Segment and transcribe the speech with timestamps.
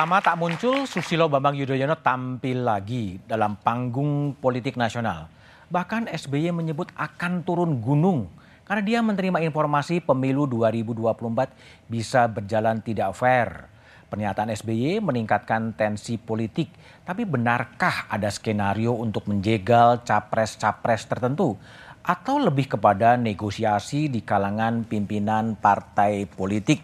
[0.00, 5.28] Lama tak muncul, Susilo Bambang Yudhoyono tampil lagi dalam panggung politik nasional.
[5.68, 8.32] Bahkan SBY menyebut akan turun gunung
[8.64, 11.52] karena dia menerima informasi pemilu 2024
[11.84, 13.68] bisa berjalan tidak fair.
[14.08, 16.72] Pernyataan SBY meningkatkan tensi politik,
[17.04, 21.60] tapi benarkah ada skenario untuk menjegal capres-capres tertentu?
[22.00, 26.80] Atau lebih kepada negosiasi di kalangan pimpinan partai politik?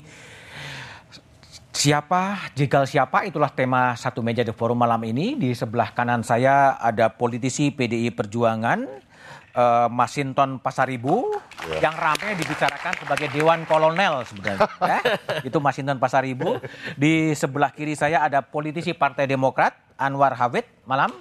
[1.76, 5.36] Siapa, jegal siapa, itulah tema satu meja di forum malam ini.
[5.36, 8.80] Di sebelah kanan saya ada politisi PDI Perjuangan,
[9.52, 11.36] uh, Masinton Pasaribu,
[11.68, 11.84] yeah.
[11.84, 14.64] yang ramai dibicarakan sebagai Dewan Kolonel sebenarnya.
[14.96, 14.98] ya.
[15.44, 16.56] Itu Masinton Pasaribu.
[16.96, 20.64] Di sebelah kiri saya ada politisi Partai Demokrat, Anwar Hafid.
[20.88, 21.12] Malam.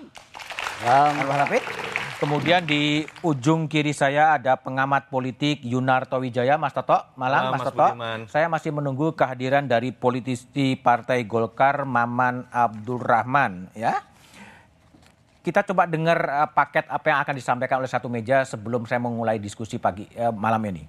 [0.87, 1.11] Malam.
[1.19, 1.67] Anwar Hafid.
[2.15, 6.95] Kemudian di ujung kiri saya ada pengamat politik Yunarto Wijaya, Mas Toto.
[7.19, 7.87] Malam, Mas, Mas Toto.
[7.91, 8.19] Budiman.
[8.31, 13.67] Saya masih menunggu kehadiran dari politisi Partai Golkar, Maman Abdul Rahman.
[13.75, 13.99] Ya,
[15.43, 19.35] kita coba dengar uh, paket apa yang akan disampaikan oleh satu meja sebelum saya memulai
[19.35, 20.87] diskusi pagi uh, malam ini.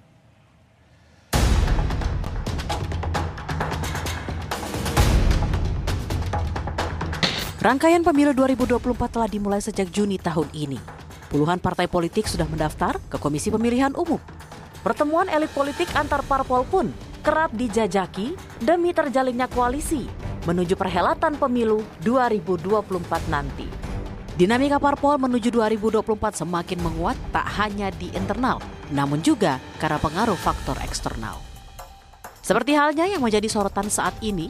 [7.59, 10.96] Rangkaian pemilu 2024 telah dimulai sejak Juni tahun ini.
[11.27, 14.19] Puluhan partai politik sudah mendaftar ke Komisi Pemilihan Umum.
[14.79, 16.87] Pertemuan elit politik antar parpol pun
[17.19, 20.07] kerap dijajaki demi terjalinnya koalisi
[20.47, 23.67] menuju perhelatan pemilu 2024 nanti.
[24.39, 28.63] Dinamika parpol menuju 2024 semakin menguat tak hanya di internal,
[28.95, 31.43] namun juga karena pengaruh faktor eksternal.
[32.39, 34.47] Seperti halnya yang menjadi sorotan saat ini,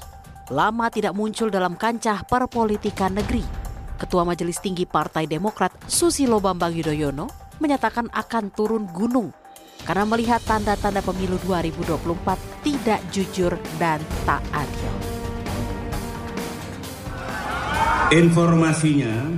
[0.53, 3.66] lama tidak muncul dalam kancah perpolitikan negeri
[3.97, 7.27] Ketua Majelis Tinggi Partai Demokrat Susilo Bambang Yudhoyono
[7.57, 9.33] menyatakan akan turun gunung
[9.83, 14.93] karena melihat tanda-tanda pemilu 2024 tidak jujur dan tak adil.
[18.07, 19.35] Informasinya,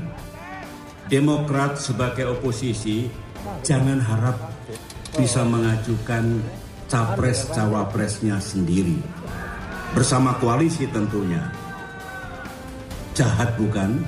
[1.09, 3.09] Demokrat sebagai oposisi
[3.65, 4.37] jangan harap
[5.17, 6.37] bisa mengajukan
[6.85, 9.01] capres-cawapresnya sendiri.
[9.97, 11.49] Bersama koalisi tentunya.
[13.17, 14.05] Jahat bukan?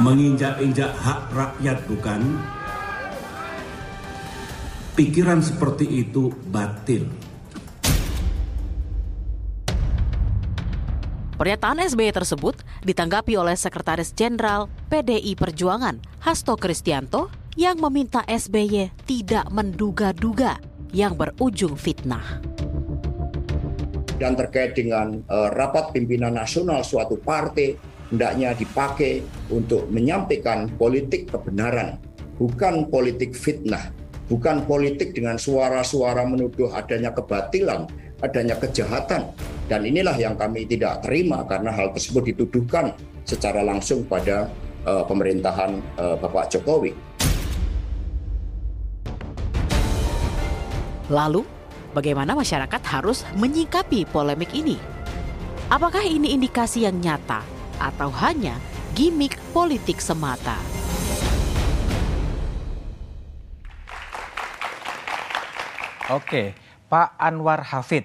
[0.00, 2.40] Menginjak-injak hak rakyat bukan?
[4.96, 7.04] Pikiran seperti itu batil.
[11.36, 19.48] Pernyataan SBY tersebut ditanggapi oleh Sekretaris Jenderal PDI Perjuangan Hasto Kristianto yang meminta SBY tidak
[19.48, 20.60] menduga-duga
[20.92, 22.40] yang berujung fitnah.
[24.20, 31.96] Dan terkait dengan uh, rapat pimpinan nasional suatu partai hendaknya dipakai untuk menyampaikan politik kebenaran,
[32.36, 33.94] bukan politik fitnah,
[34.26, 37.86] bukan politik dengan suara-suara menuduh adanya kebatilan,
[38.20, 39.30] adanya kejahatan.
[39.70, 42.90] Dan inilah yang kami tidak terima karena hal tersebut dituduhkan
[43.22, 44.50] secara langsung pada
[44.82, 46.90] uh, pemerintahan uh, Bapak Jokowi.
[51.10, 51.42] Lalu,
[51.94, 54.78] bagaimana masyarakat harus menyikapi polemik ini?
[55.70, 58.60] Apakah ini indikasi yang nyata atau hanya
[58.92, 60.60] gimmick politik semata.
[66.12, 66.52] Oke,
[66.90, 68.04] Pak Anwar Hafid,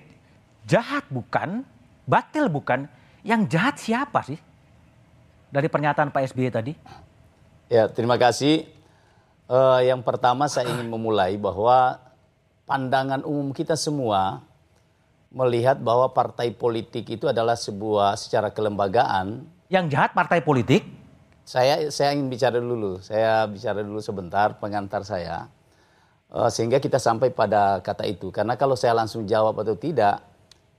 [0.64, 1.66] jahat bukan,
[2.08, 2.88] batil bukan,
[3.26, 4.38] yang jahat siapa sih?
[5.50, 6.74] Dari pernyataan Pak SBY tadi.
[7.66, 8.70] Ya, terima kasih.
[9.50, 11.98] Uh, yang pertama saya ingin memulai bahwa
[12.70, 14.46] pandangan umum kita semua
[15.34, 20.86] melihat bahwa partai politik itu adalah sebuah secara kelembagaan yang jahat partai politik?
[21.46, 23.02] Saya saya ingin bicara dulu.
[23.02, 25.50] Saya bicara dulu sebentar pengantar saya.
[26.34, 28.34] Uh, sehingga kita sampai pada kata itu.
[28.34, 30.26] Karena kalau saya langsung jawab atau tidak,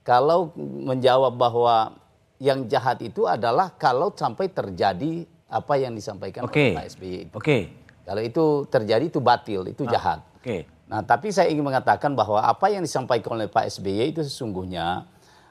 [0.02, 1.94] kalau menjawab bahwa
[2.42, 6.74] yang jahat itu adalah kalau sampai terjadi apa yang disampaikan okay.
[6.74, 7.30] oleh Pak SBY Oke.
[7.38, 7.62] Okay.
[8.06, 10.20] Kalau itu terjadi itu batil, itu ah, jahat.
[10.38, 10.42] Oke.
[10.42, 10.60] Okay.
[10.86, 15.02] Nah, tapi saya ingin mengatakan bahwa apa yang disampaikan oleh Pak SBY itu sesungguhnya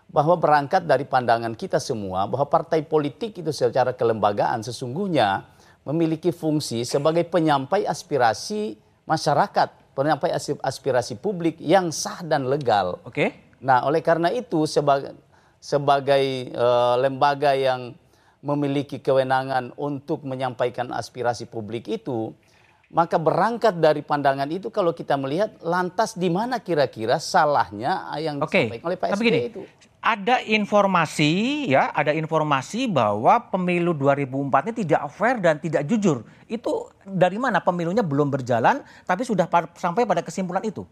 [0.10, 5.44] bahwa berangkat dari pandangan kita semua bahwa partai politik itu secara kelembagaan sesungguhnya
[5.86, 10.34] memiliki fungsi sebagai penyampai aspirasi masyarakat, penyampai
[10.66, 12.98] aspirasi publik yang sah dan legal.
[13.06, 13.14] Oke.
[13.14, 13.30] Okay.
[13.62, 15.14] Nah, oleh karena itu sebagai
[15.62, 17.98] sebagai uh, lembaga yang
[18.46, 22.30] memiliki kewenangan untuk menyampaikan aspirasi publik itu,
[22.94, 28.70] maka berangkat dari pandangan itu kalau kita melihat lantas di mana kira-kira salahnya yang okay.
[28.70, 29.62] disampaikan oleh Pak SBY itu
[30.06, 36.22] ada informasi ya, ada informasi bahwa pemilu 2004 ini tidak fair dan tidak jujur.
[36.46, 40.86] Itu dari mana pemilunya belum berjalan tapi sudah sampai pada kesimpulan itu?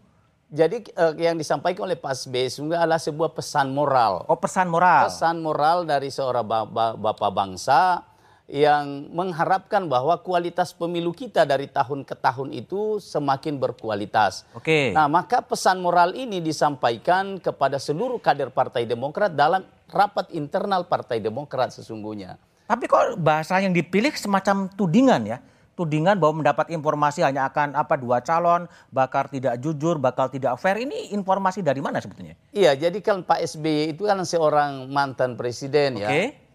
[0.50, 4.26] Jadi eh, yang disampaikan oleh Pak SBY sungguh adalah sebuah pesan moral.
[4.26, 5.06] Oh pesan moral.
[5.06, 8.02] Pesan moral dari seorang ba- ba- bapak bangsa
[8.44, 14.44] yang mengharapkan bahwa kualitas pemilu kita dari tahun ke tahun itu semakin berkualitas.
[14.52, 14.92] Oke.
[14.92, 21.24] Nah, maka pesan moral ini disampaikan kepada seluruh kader Partai Demokrat dalam rapat internal Partai
[21.24, 22.36] Demokrat sesungguhnya.
[22.68, 25.38] Tapi kok bahasa yang dipilih semacam tudingan ya?
[25.74, 30.78] Tudingan bahwa mendapat informasi hanya akan apa dua calon, bakal tidak jujur, bakal tidak fair.
[30.78, 32.38] Ini informasi dari mana sebetulnya?
[32.54, 36.08] Iya, jadi kan Pak SBY itu kan seorang mantan presiden ya.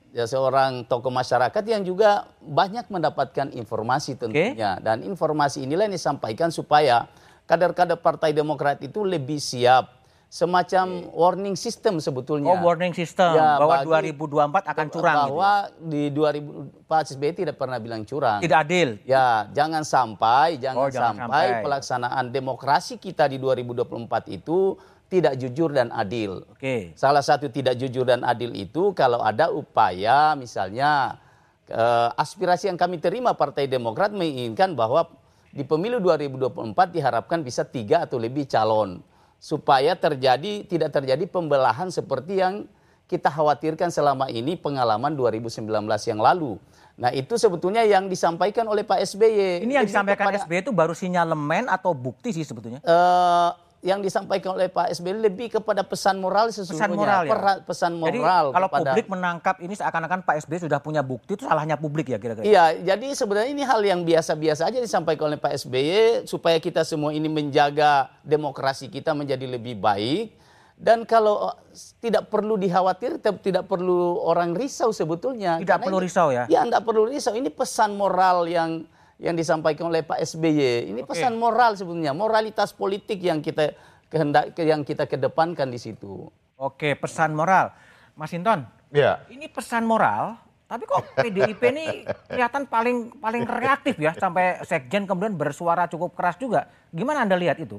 [0.09, 6.50] Ya seorang tokoh masyarakat yang juga banyak mendapatkan informasi tentunya dan informasi inilah yang disampaikan
[6.50, 7.06] supaya
[7.45, 12.50] kader-kader Partai Demokrat itu lebih siap semacam warning system sebetulnya.
[12.50, 15.25] Oh warning system Ya, bahwa bagi- 2024 akan curang gitu.
[15.27, 16.50] bahwa di 2000
[16.85, 18.38] Pak SBY tidak pernah bilang curang.
[18.38, 18.97] Tidak adil.
[19.03, 21.63] Ya, jangan sampai jangan, Oh, jangan sampai, sampai.
[21.65, 24.73] pelaksanaan demokrasi kita di 2024 itu
[25.09, 26.45] tidak jujur dan adil.
[26.53, 26.94] Oke.
[26.94, 31.17] Salah satu tidak jujur dan adil itu kalau ada upaya misalnya
[31.65, 35.09] eh, aspirasi yang kami terima Partai Demokrat menginginkan bahwa
[35.50, 36.53] di pemilu 2024
[36.94, 39.01] diharapkan bisa tiga atau lebih calon
[39.41, 42.69] supaya terjadi tidak terjadi pembelahan seperti yang
[43.09, 45.65] kita khawatirkan selama ini pengalaman 2019
[46.06, 46.61] yang lalu.
[47.00, 49.65] Nah itu sebetulnya yang disampaikan oleh Pak SBY.
[49.65, 52.77] Ini yang disampaikan kepada- SBY itu baru sinyalemen atau bukti sih sebetulnya?
[52.85, 53.50] eh,
[53.80, 56.84] yang disampaikan oleh Pak SBY lebih kepada pesan moral sesungguhnya.
[56.84, 57.31] Pesan moral ya.
[57.31, 61.34] Pera- pesan Jadi moral kalau kepada- publik menangkap ini seakan-akan Pak SBY sudah punya bukti
[61.34, 62.44] itu salahnya publik ya kira-kira.
[62.44, 65.80] Iya, jadi sebenarnya ini hal yang biasa-biasa aja disampaikan oleh Pak SBY
[66.26, 70.36] supaya kita semua ini menjaga demokrasi kita menjadi lebih baik.
[70.76, 71.56] Dan kalau eh,
[72.00, 75.56] tidak perlu dikhawatir, tidak perlu orang risau sebetulnya.
[75.56, 76.44] Tidak Karena perlu ini- risau ya?
[76.48, 77.31] Ya, tidak perlu risau.
[77.31, 78.84] Ini pesan moral yang
[79.19, 80.89] yang disampaikan oleh Pak SBY.
[80.89, 83.75] Ini pesan moral sebetulnya, moralitas politik yang kita
[84.07, 86.31] kehendak yang kita kedepankan di situ.
[86.56, 87.75] Oke, pesan moral.
[88.16, 90.33] Mas Hinton, Ya, ini pesan moral,
[90.66, 91.86] tapi kok PDIP ini
[92.25, 96.68] kelihatan paling paling reaktif ya sampai sekjen kemudian bersuara cukup keras juga.
[96.89, 97.77] Gimana Anda lihat itu?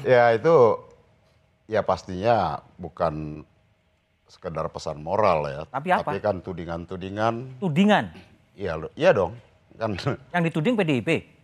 [0.00, 0.80] ya itu
[1.68, 3.44] ya pastinya bukan
[4.24, 5.60] sekedar pesan moral ya.
[5.68, 6.10] Tapi apa?
[6.10, 8.08] Tapi kan tudingan-tudingan, Tudingan
[8.56, 9.36] iya lo- iya dong.
[9.78, 9.94] Kan
[10.34, 11.38] yang dituding PDIP.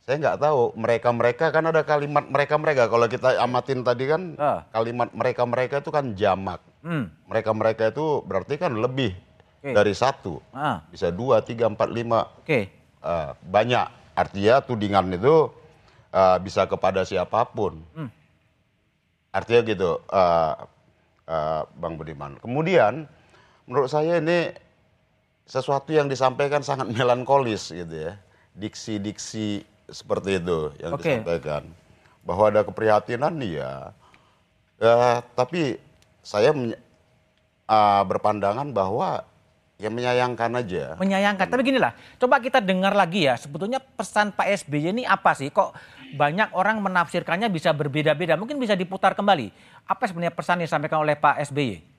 [0.00, 4.62] saya nggak tahu mereka-mereka kan ada kalimat mereka-mereka kalau kita amatin tadi kan Ah.
[4.70, 6.62] kalimat mereka-mereka itu kan jamak.
[6.80, 7.10] Hmm.
[7.26, 9.18] Mereka-mereka itu berarti kan lebih
[9.58, 9.74] Oke.
[9.74, 10.38] dari satu.
[10.50, 12.30] Ah, Bisa dua, tiga, empat, lima.
[12.38, 12.60] oke.
[13.02, 13.86] Eh, banyak.
[14.14, 15.50] Artinya tudingan itu
[16.14, 17.82] eh, bisa kepada siapa pun.
[17.92, 18.06] Hmm.
[19.28, 20.54] Artinya gitu, eh,
[21.26, 22.38] eh, Bang Budiman.
[22.38, 23.10] Kemudian,
[23.66, 24.54] menurut saya ini
[25.46, 28.18] sesuatu yang disampaikan sangat melankolis gitu ya.
[28.52, 31.06] Diksi-diksi seperti itu yang Oke.
[31.06, 31.62] disampaikan.
[32.26, 33.94] Bahwa ada keprihatinan ya.
[34.82, 35.78] Eh, tapi
[36.20, 39.22] saya eh, berpandangan bahwa
[39.78, 40.84] ya menyayangkan aja.
[40.98, 41.46] Menyayangkan.
[41.46, 43.38] Tapi gini lah, coba kita dengar lagi ya.
[43.38, 45.52] Sebetulnya pesan Pak SBY ini apa sih?
[45.52, 45.76] Kok
[46.16, 48.34] banyak orang menafsirkannya bisa berbeda-beda.
[48.34, 49.52] Mungkin bisa diputar kembali.
[49.86, 51.94] Apa sebenarnya pesan yang disampaikan oleh Pak SBY?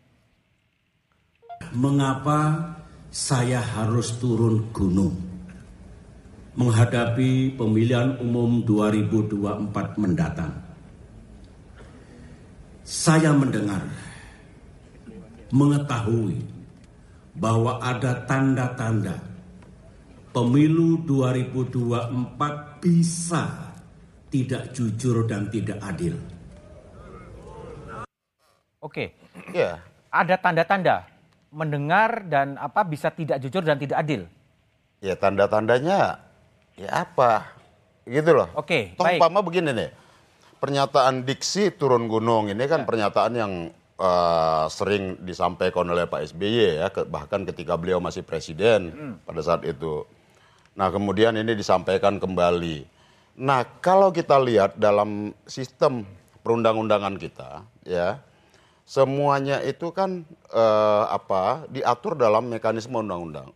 [1.74, 2.38] Mengapa
[3.18, 5.18] saya harus turun gunung
[6.54, 10.54] menghadapi pemilihan umum 2024 mendatang?
[12.86, 13.82] Saya mendengar,
[15.50, 16.46] mengetahui
[17.34, 19.18] bahwa ada tanda-tanda
[20.30, 23.74] pemilu 2024 bisa
[24.30, 26.14] tidak jujur dan tidak adil.
[28.78, 29.10] Oke,
[29.58, 29.82] Ya,
[30.14, 31.17] ada tanda-tanda
[31.50, 34.28] mendengar dan apa bisa tidak jujur dan tidak adil.
[34.98, 36.20] ya tanda-tandanya
[36.74, 37.54] ya apa?
[38.04, 38.50] Gitu loh.
[38.54, 39.20] Oke, Toh baik.
[39.20, 39.90] umpama begini nih.
[40.58, 43.54] Pernyataan diksi turun gunung ini kan pernyataan yang
[43.98, 49.62] eh, sering disampaikan oleh Pak SBY ya, ke- bahkan ketika beliau masih presiden pada saat
[49.64, 50.02] itu.
[50.74, 52.86] Nah, kemudian ini disampaikan kembali.
[53.38, 56.06] Nah, kalau kita lihat dalam sistem
[56.42, 58.18] perundang-undangan kita, ya,
[58.88, 63.52] semuanya itu kan eh, apa diatur dalam mekanisme undang-undang.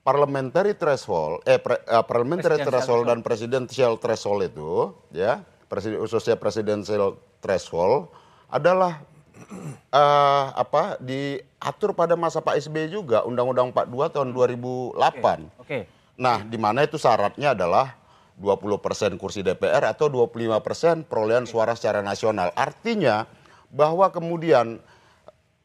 [0.00, 7.18] Parliamentary threshold, eh, pre- eh, parliamentary threshold dan presidential threshold itu, ya, presiden, khususnya presidential
[7.42, 8.08] threshold
[8.48, 9.02] adalah
[9.92, 15.60] eh, apa diatur pada masa Pak SBY juga, Undang-Undang 42 tahun 2008.
[15.60, 15.84] Oke,
[16.20, 17.96] Nah, di mana itu syaratnya adalah
[18.36, 22.52] 20% kursi DPR atau 25% perolehan suara secara nasional.
[22.52, 23.24] Artinya
[23.70, 24.82] bahwa kemudian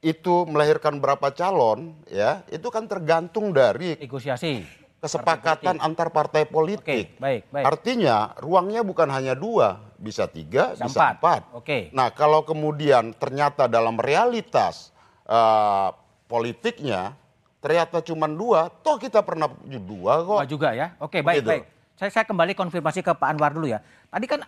[0.06, 4.62] itu melahirkan berapa calon ya, itu kan tergantung dari negosiasi.
[5.02, 7.18] kesepakatan antar partai politik.
[7.18, 7.66] Oke, baik, baik.
[7.66, 11.14] Artinya ruangnya bukan hanya dua, bisa tiga, Bisa bisa, empat.
[11.18, 11.42] empat.
[11.58, 11.80] Oke.
[11.90, 14.94] Nah kalau kemudian ternyata dalam realitas
[15.26, 15.90] eh,
[16.30, 17.18] politiknya
[17.66, 20.38] ternyata cuma dua, toh kita pernah dua kok.
[20.38, 20.94] Dua juga ya.
[21.02, 21.50] Oke, baik, Begitu.
[21.50, 21.64] baik.
[21.98, 23.82] Saya, saya kembali konfirmasi ke Pak Anwar dulu ya.
[24.14, 24.46] Tadi kan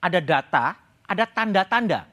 [0.00, 0.64] ada data,
[1.04, 2.08] ada tanda-tanda.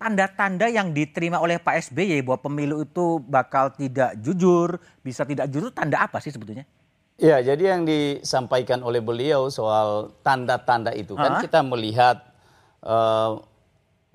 [0.00, 5.68] Tanda-tanda yang diterima oleh Pak SBY bahwa pemilu itu bakal tidak jujur, bisa tidak jujur,
[5.68, 6.64] tanda apa sih sebetulnya?
[7.20, 11.42] Ya, jadi yang disampaikan oleh beliau soal tanda-tanda itu kan Hah?
[11.44, 12.16] kita melihat
[12.80, 13.30] eh,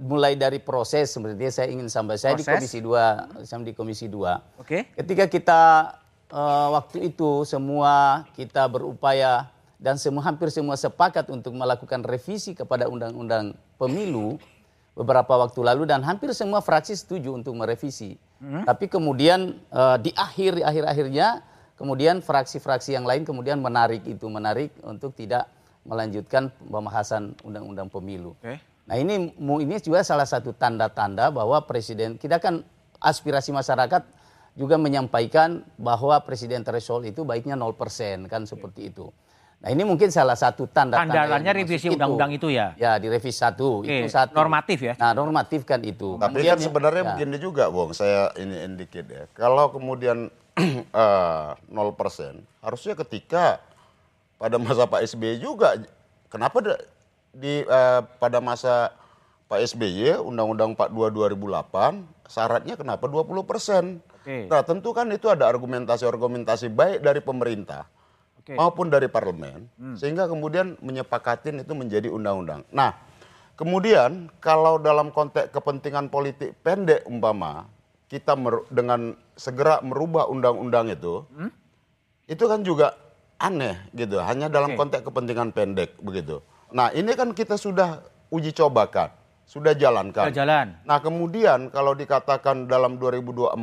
[0.02, 2.66] mulai dari proses sebenarnya saya ingin sampai saya di Proses?
[2.66, 4.58] komisi 2 saya di komisi 2.
[4.58, 4.90] Oke.
[4.98, 5.62] Ketika kita
[6.34, 12.90] eh, waktu itu semua kita berupaya dan semua hampir semua sepakat untuk melakukan revisi kepada
[12.90, 14.42] undang-undang pemilu
[14.96, 18.16] beberapa waktu lalu dan hampir semua fraksi setuju untuk merevisi.
[18.64, 21.44] Tapi kemudian eh, di akhir di akhir-akhirnya
[21.76, 25.52] kemudian fraksi-fraksi yang lain kemudian menarik itu menarik untuk tidak
[25.86, 28.34] melanjutkan pembahasan undang-undang pemilu.
[28.40, 28.58] Oke.
[28.86, 32.64] Nah ini ini juga salah satu tanda-tanda bahwa presiden kita kan
[33.02, 34.02] aspirasi masyarakat
[34.56, 37.76] juga menyampaikan bahwa presiden threshold itu baiknya 0%
[38.32, 39.12] kan seperti itu.
[39.64, 40.70] Nah ini mungkin salah satu.
[40.70, 42.78] Tandanya yang revisi undang-undang itu ya?
[42.78, 44.38] Ya di revisi satu Oke, itu satu.
[44.38, 44.94] normatif ya?
[45.00, 46.22] Nah normatif kan itu.
[46.22, 47.10] Tapi Kemudian kan ya- sebenarnya ya.
[47.18, 47.90] begini juga, Bung.
[47.96, 49.26] Saya ini indikit ya.
[49.34, 50.30] Kalau kemudian
[50.62, 51.66] eh, 0%
[52.62, 53.60] harusnya ketika
[54.38, 55.76] pada masa Pak SBY juga
[56.30, 56.62] kenapa
[57.34, 58.94] di eh, pada masa
[59.50, 63.98] Pak SBY Undang-Undang 42 2008 syaratnya kenapa 20%?
[64.22, 64.50] Oke.
[64.50, 67.86] Nah, tentu kan itu ada argumentasi-argumentasi baik dari pemerintah
[68.46, 68.54] Oke.
[68.62, 69.66] maupun dari parlemen
[69.98, 72.62] sehingga kemudian menyepakatin itu menjadi undang-undang.
[72.70, 72.94] Nah,
[73.58, 77.66] kemudian kalau dalam konteks kepentingan politik pendek umpama
[78.06, 81.26] kita mer- dengan segera merubah undang-undang itu,
[82.30, 82.94] itu kan juga
[83.42, 84.22] aneh gitu.
[84.22, 84.80] Hanya dalam Oke.
[84.80, 86.46] konteks kepentingan pendek begitu.
[86.70, 89.10] Nah, ini kan kita sudah uji cobakan,
[89.50, 90.30] sudah jalankan.
[90.30, 90.68] Sudah jalan.
[90.86, 93.58] Nah kemudian kalau dikatakan dalam 2024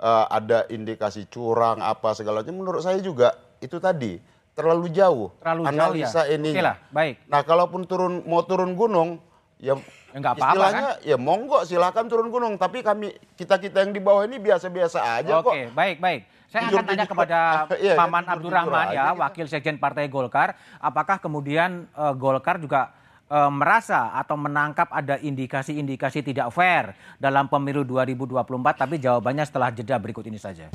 [0.00, 4.20] eh, ada indikasi curang apa segala macam, menurut saya juga itu tadi
[4.52, 6.36] terlalu jauh Terlalu jauh analisa ya?
[6.36, 6.52] ini.
[6.52, 7.14] Oke lah, baik.
[7.26, 9.18] Nah kalaupun turun mau turun gunung
[9.56, 9.74] ya
[10.14, 13.98] Ya nggak apa-apa, istilahnya ya monggo silakan turun gunung tapi kami kita kita yang di
[13.98, 15.50] bawah ini biasa-biasa aja kok.
[15.50, 16.30] Oke, baik, baik.
[16.46, 17.38] Saya akan tanya kepada
[17.82, 19.10] Iya, Paman jujur-jujur Abdurrahman ya.
[19.10, 20.54] Wakil Sekjen Partai Golkar.
[20.78, 22.94] Apakah kemudian eh, Golkar juga
[23.26, 28.46] eh, merasa atau menangkap ada indikasi-indikasi tidak fair dalam pemilu 2024?
[28.86, 30.70] Tapi jawabannya setelah jeda berikut ini saja.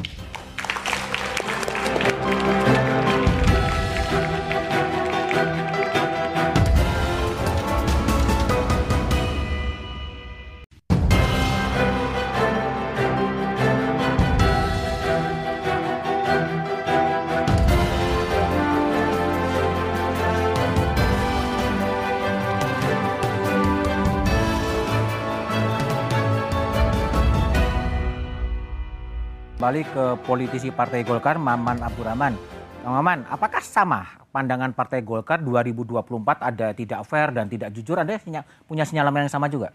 [29.70, 32.34] Kembali ke politisi Partai Golkar, Maman Abdurrahman.
[32.82, 36.10] Maman, apakah sama pandangan Partai Golkar 2024
[36.42, 38.02] ada tidak fair dan tidak jujur?
[38.02, 38.18] Anda
[38.66, 39.70] punya sinyalemen yang sama juga?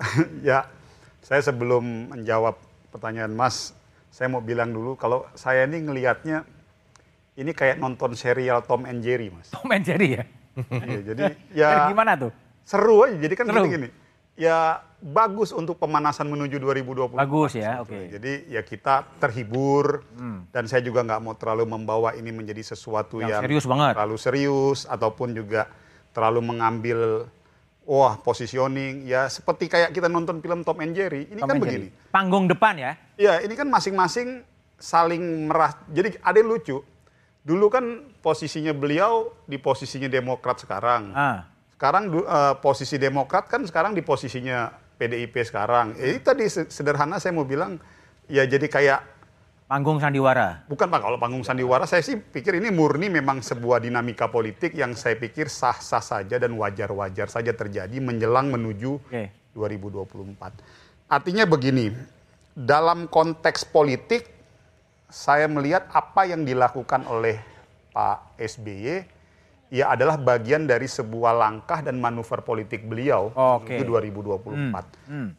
[0.48, 0.64] ya,
[1.20, 2.56] saya sebelum menjawab
[2.88, 3.76] pertanyaan Mas,
[4.08, 6.48] saya mau bilang dulu kalau saya ini ngelihatnya
[7.36, 9.52] ini kayak nonton serial Tom and Jerry, Mas.
[9.52, 10.24] Tom and Jerry ya?
[10.72, 11.24] Iya, jadi
[11.60, 12.32] ya Jadi gimana tuh?
[12.64, 13.20] seru aja.
[13.20, 13.92] Jadi kan gini-gini.
[14.40, 17.20] Ya bagus untuk pemanasan menuju 2024.
[17.20, 17.92] Bagus ya, oke.
[17.92, 18.08] sebetulnya.
[18.16, 20.00] Jadi ya kita terhibur
[20.48, 23.92] dan saya juga nggak mau terlalu membawa ini menjadi sesuatu Yang yang, serius banget.
[23.92, 25.68] terlalu serius ataupun juga
[26.16, 27.28] terlalu mengambil
[27.84, 31.92] wah positioning ya seperti kayak kita nonton film Tom and Jerry ini Tom kan begini.
[31.92, 32.08] Jerry.
[32.08, 32.96] Panggung depan ya?
[33.20, 34.40] Ya, ini kan masing-masing
[34.80, 35.76] saling merah.
[35.92, 36.80] Jadi ada yang lucu.
[37.44, 41.12] Dulu kan posisinya beliau di posisinya Demokrat sekarang.
[41.12, 41.44] Ah.
[41.76, 45.98] Sekarang eh, posisi Demokrat kan sekarang di posisinya PDIP sekarang.
[45.98, 47.78] Eh, tadi se- sederhana saya mau bilang
[48.26, 49.00] ya jadi kayak
[49.64, 50.60] Panggung sandiwara.
[50.68, 54.92] bukan Pak kalau panggung sandiwara saya sih pikir ini murni memang sebuah dinamika politik yang
[54.92, 59.32] saya pikir sah-sah saja dan wajar-wajar saja terjadi menjelang menuju Oke.
[59.56, 60.36] 2024.
[61.08, 61.96] Artinya begini,
[62.52, 64.28] dalam konteks politik
[65.08, 67.40] saya melihat apa yang dilakukan oleh
[67.90, 69.06] Pak SBY
[69.74, 73.74] ya adalah bagian dari sebuah langkah dan manuver politik beliau Oke.
[73.74, 73.82] menuju
[74.14, 75.34] 2024 Hmm.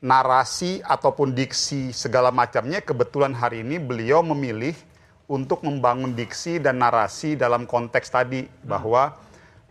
[0.00, 4.72] narasi ataupun diksi segala macamnya kebetulan hari ini beliau memilih
[5.28, 9.14] untuk membangun diksi dan narasi dalam konteks tadi bahwa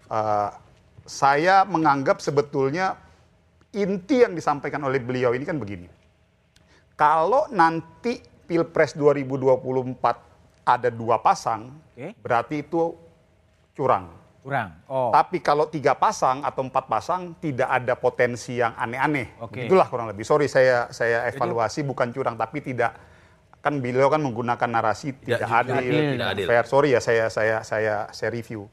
[0.08, 0.50] uh,
[1.04, 2.96] saya menganggap sebetulnya
[3.74, 5.90] inti yang disampaikan oleh beliau ini kan begini.
[6.96, 12.16] Kalau nanti Pilpres 2024 ada dua pasang, Oke.
[12.24, 12.94] berarti itu
[13.76, 14.12] curang.
[14.42, 14.74] Kurang.
[14.90, 15.14] Oh.
[15.14, 19.38] Tapi kalau tiga pasang atau empat pasang tidak ada potensi yang aneh-aneh.
[19.38, 19.70] Oke.
[19.70, 20.26] Itulah kurang lebih.
[20.26, 22.98] Sorry saya saya evaluasi bukan curang tapi tidak
[23.62, 26.48] kan beliau kan menggunakan narasi tidak, adil, adil, tidak tidak adil.
[26.50, 26.66] fair.
[26.66, 28.66] Sorry ya saya saya saya saya review.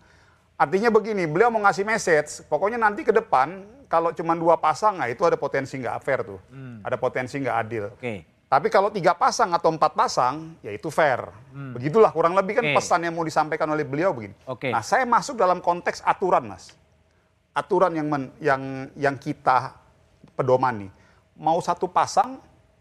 [0.58, 5.06] Artinya begini, beliau mau ngasih message, pokoknya nanti ke depan kalau cuma dua pasang, nah
[5.06, 6.42] itu ada potensi nggak fair tuh,
[6.82, 7.84] ada potensi nggak adil.
[7.94, 8.26] Oke.
[8.48, 11.20] Tapi kalau tiga pasang atau empat pasang, ya itu fair.
[11.52, 12.72] Begitulah kurang lebih kan Hmm.
[12.72, 12.80] Oke.
[12.80, 14.32] pesan yang mau disampaikan oleh beliau begini.
[14.44, 14.72] Oke.
[14.72, 16.72] Nah, saya masuk dalam konteks aturan, Mas.
[17.52, 18.62] Aturan yang men- yang
[18.94, 19.76] yang kita
[20.32, 20.88] pedomani.
[21.34, 22.40] Mau satu pasang,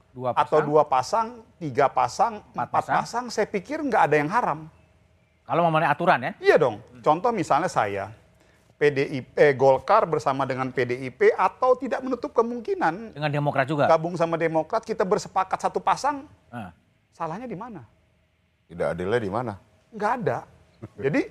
[0.10, 0.66] Dua atau pasang.
[0.66, 2.96] dua pasang, tiga pasang, Empat empat, pasang.
[2.98, 3.26] pasang.
[3.28, 4.60] saya pikir nggak ada yang haram.
[5.44, 6.32] Kalau memenuhi aturan ya.
[6.40, 6.80] Iya dong.
[7.00, 8.08] Contoh misalnya saya,
[8.78, 13.90] PDIP, eh, Golkar bersama dengan PDIP atau tidak menutup kemungkinan Dengan Demokrat juga.
[13.90, 16.70] gabung sama Demokrat kita bersepakat satu pasang, Nah.
[17.10, 17.82] salahnya di mana?
[18.70, 19.54] Tidak adilnya di mana?
[19.88, 20.46] nggak ada.
[20.96, 21.26] Jadi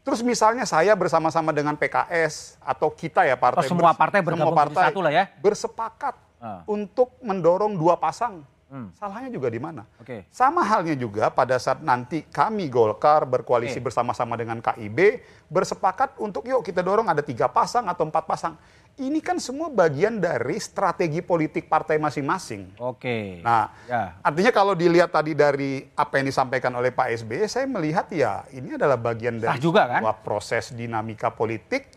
[0.00, 4.66] terus misalnya saya bersama-sama dengan PKS atau kita ya partai Oh, semua partai bergabung semua
[4.66, 5.24] jadi satu lah ya?
[5.40, 6.60] bersepakat Ah.
[6.66, 8.44] untuk mendorong dua pasang.
[8.70, 8.94] Hmm.
[8.94, 9.82] Salahnya juga di mana?
[9.98, 10.30] Oke.
[10.30, 13.90] Sama halnya juga pada saat nanti kami Golkar berkoalisi Oke.
[13.90, 15.18] bersama-sama dengan KIB
[15.50, 18.54] bersepakat untuk yuk kita dorong ada tiga pasang atau empat pasang.
[18.94, 22.78] Ini kan semua bagian dari strategi politik partai masing-masing.
[22.78, 23.42] Oke.
[23.42, 24.14] Nah, Ya.
[24.22, 28.78] artinya kalau dilihat tadi dari apa yang disampaikan oleh Pak SBY, saya melihat ya ini
[28.78, 29.98] adalah bagian Sah dari juga, kan?
[29.98, 31.90] sebuah proses dinamika politik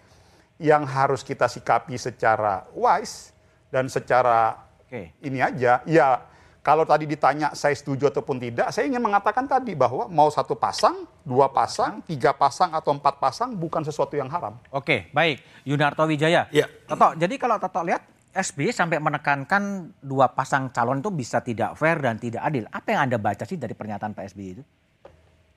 [0.58, 3.30] yang harus kita sikapi secara wise
[3.70, 5.14] dan secara Oke.
[5.22, 5.84] ini aja.
[5.86, 6.24] Ya,
[6.64, 11.04] kalau tadi ditanya saya setuju ataupun tidak, saya ingin mengatakan tadi bahwa mau satu pasang,
[11.28, 14.56] dua pasang, tiga pasang atau empat pasang bukan sesuatu yang haram.
[14.72, 15.44] Oke, baik.
[15.68, 16.48] Yunarto Wijaya.
[16.56, 16.72] Iya.
[16.88, 22.00] Toto, jadi kalau Toto lihat SBY sampai menekankan dua pasang calon itu bisa tidak fair
[22.00, 22.64] dan tidak adil.
[22.72, 24.64] Apa yang Anda baca sih dari pernyataan Pak SBY itu?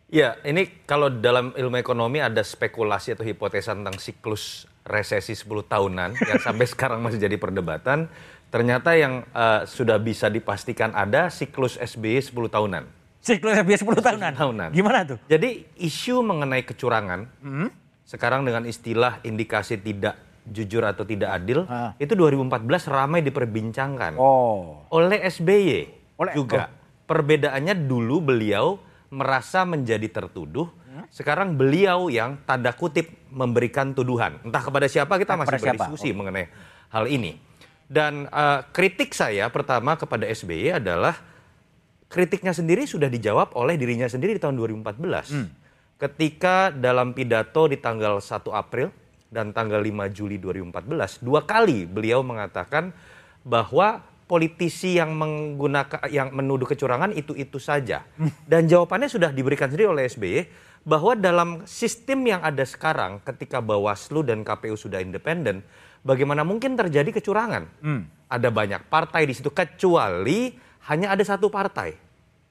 [0.07, 6.15] Ya, ini kalau dalam ilmu ekonomi ada spekulasi atau hipotesa tentang siklus resesi 10 tahunan
[6.15, 8.07] yang sampai sekarang masih jadi perdebatan.
[8.47, 12.85] Ternyata yang eh, sudah bisa dipastikan ada siklus SBY 10 tahunan.
[13.19, 14.33] Siklus SBY 10 tahunan.
[14.33, 14.69] tahunan.
[14.71, 15.19] Gimana tuh?
[15.27, 17.27] Jadi isu mengenai kecurangan
[18.03, 20.15] sekarang dengan istilah indikasi tidak
[20.47, 21.91] jujur atau tidak adil Ah.
[21.99, 24.87] itu 2014 ramai diperbincangkan Oh.
[24.89, 26.71] oleh SBY Oleh- juga.
[27.03, 28.79] Perbedaannya dulu beliau
[29.09, 31.07] merasa menjadi tertuduh, Hmm?
[31.09, 34.39] sekarang beliau yang tanda kutip memberikan tuduhan.
[34.43, 35.83] Entah kepada siapa kita masih siapa?
[35.83, 36.47] berdiskusi mengenai
[36.89, 37.43] hal ini.
[37.87, 41.15] Dan eh, kritik saya pertama kepada SBY adalah
[42.11, 45.35] kritiknya sendiri sudah dijawab oleh dirinya sendiri di tahun 2014.
[45.35, 45.49] Hmm.
[45.97, 48.93] Ketika dalam pidato di tanggal 1 April
[49.33, 52.93] dan tanggal 5 Juli 2014, dua kali beliau mengatakan
[53.41, 58.03] bahwa politisi yang menggunakan yang menuduh kecurangan itu-itu saja.
[58.51, 60.37] Dan jawabannya sudah diberikan sendiri oleh SBY
[60.87, 65.63] bahwa dalam sistem yang ada sekarang ketika Bawaslu dan KPU sudah independen,
[66.07, 67.67] bagaimana mungkin terjadi kecurangan?
[68.31, 70.55] Ada banyak partai di situ kecuali
[70.87, 71.99] hanya ada satu partai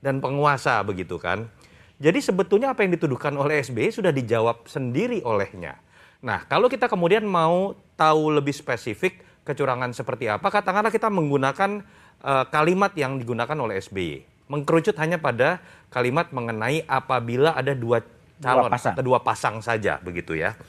[0.03, 1.47] dan penguasa begitu kan.
[1.95, 5.79] Jadi sebetulnya apa yang dituduhkan oleh SBY sudah dijawab sendiri olehnya.
[6.19, 11.79] Nah, kalau kita kemudian mau tahu lebih spesifik kecurangan seperti apa, katakanlah kita menggunakan
[12.19, 14.27] eh, kalimat yang digunakan oleh SBY.
[14.51, 18.03] Mengkerucut hanya pada kalimat mengenai apabila ada dua
[18.43, 18.93] calon pasang.
[18.93, 20.59] atau dua pasang saja begitu ya.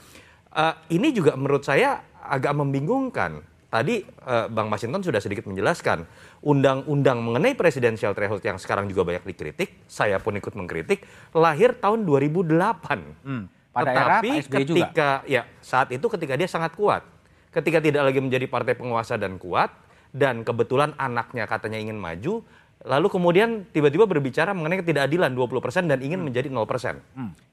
[0.55, 3.43] Eh, ini juga menurut saya agak membingungkan.
[3.67, 6.07] Tadi eh, Bang Masinton sudah sedikit menjelaskan
[6.39, 11.03] undang-undang mengenai presidensial threshold yang sekarang juga banyak dikritik, saya pun ikut mengkritik,
[11.35, 13.27] lahir tahun 2008.
[13.27, 13.51] Hmm.
[13.75, 14.57] Pada era Tetapi Pak SBY juga.
[14.57, 17.05] ketika ya saat itu ketika dia sangat kuat,
[17.53, 19.69] ketika tidak lagi menjadi partai penguasa dan kuat
[20.15, 22.41] dan kebetulan anaknya katanya ingin maju,
[22.87, 26.57] lalu kemudian tiba-tiba berbicara mengenai ketidakadilan 20% dan ingin menjadi 0%.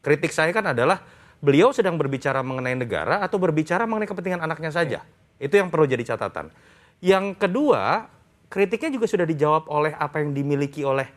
[0.01, 1.03] Kritik saya kan adalah
[1.41, 4.99] beliau sedang berbicara mengenai negara atau berbicara mengenai kepentingan anaknya saja.
[5.39, 6.51] Itu yang perlu jadi catatan.
[7.03, 8.07] Yang kedua,
[8.47, 11.09] kritiknya juga sudah dijawab oleh apa yang dimiliki oleh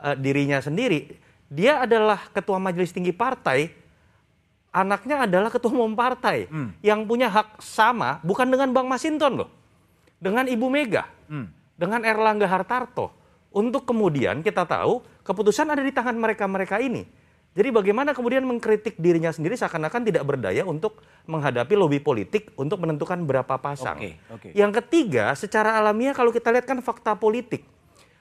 [0.00, 1.12] eh, dirinya sendiri.
[1.46, 3.70] Dia adalah ketua majelis tinggi partai,
[4.74, 6.50] anaknya adalah ketua umum partai
[6.82, 9.50] yang punya hak sama bukan dengan Bang Masinton loh.
[10.18, 11.06] Dengan Ibu Mega,
[11.76, 13.12] dengan Erlangga Hartarto.
[13.56, 17.08] Untuk kemudian kita tahu keputusan ada di tangan mereka-mereka ini.
[17.56, 23.24] Jadi bagaimana kemudian mengkritik dirinya sendiri seakan-akan tidak berdaya untuk menghadapi lobby politik untuk menentukan
[23.24, 23.96] berapa pasang.
[23.96, 24.48] Oke, oke.
[24.52, 27.64] Yang ketiga, secara alamiah kalau kita lihat kan fakta politik.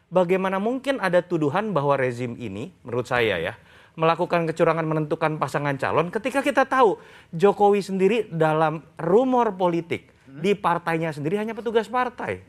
[0.07, 3.59] Bagaimana mungkin ada tuduhan bahwa rezim ini, menurut saya ya,
[3.99, 6.99] melakukan kecurangan menentukan pasangan calon ketika kita tahu
[7.35, 12.43] Jokowi sendiri dalam rumor politik di partainya sendiri hanya petugas partai.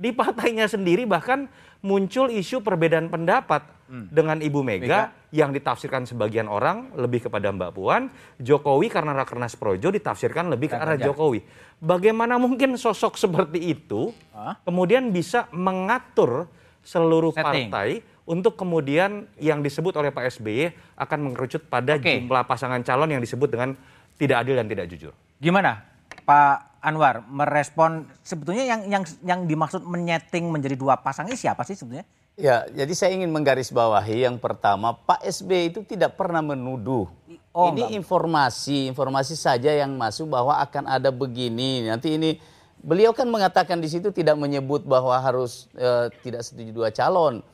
[0.00, 1.48] Di partainya sendiri bahkan
[1.82, 8.08] muncul isu perbedaan pendapat dengan Ibu Mega, yang ditafsirkan sebagian orang lebih kepada Mbak Puan,
[8.40, 10.96] Jokowi karena Rakernas Projo ditafsirkan lebih ke arah.
[10.96, 11.44] Jokowi.
[11.76, 14.56] Bagaimana mungkin sosok seperti itu Hah?
[14.64, 16.48] kemudian bisa mengatur
[16.80, 17.68] seluruh Setting.
[17.68, 22.22] partai untuk kemudian yang disebut oleh Pak SBY akan mengerucut pada Oke.
[22.22, 23.74] jumlah pasangan calon yang disebut dengan
[24.16, 25.12] tidak adil dan tidak jujur.
[25.42, 25.91] Gimana
[26.22, 31.78] Pak Anwar merespon sebetulnya yang yang yang dimaksud menyeting menjadi dua pasang ini siapa sih
[31.78, 32.02] sebetulnya?
[32.32, 37.04] Ya, jadi saya ingin menggarisbawahi yang pertama, Pak SB itu tidak pernah menuduh.
[37.52, 37.98] Oh, ini enggak.
[38.00, 41.84] informasi, informasi saja yang masuk bahwa akan ada begini.
[41.84, 42.40] Nanti ini
[42.80, 47.44] beliau kan mengatakan di situ tidak menyebut bahwa harus eh, tidak setuju dua calon.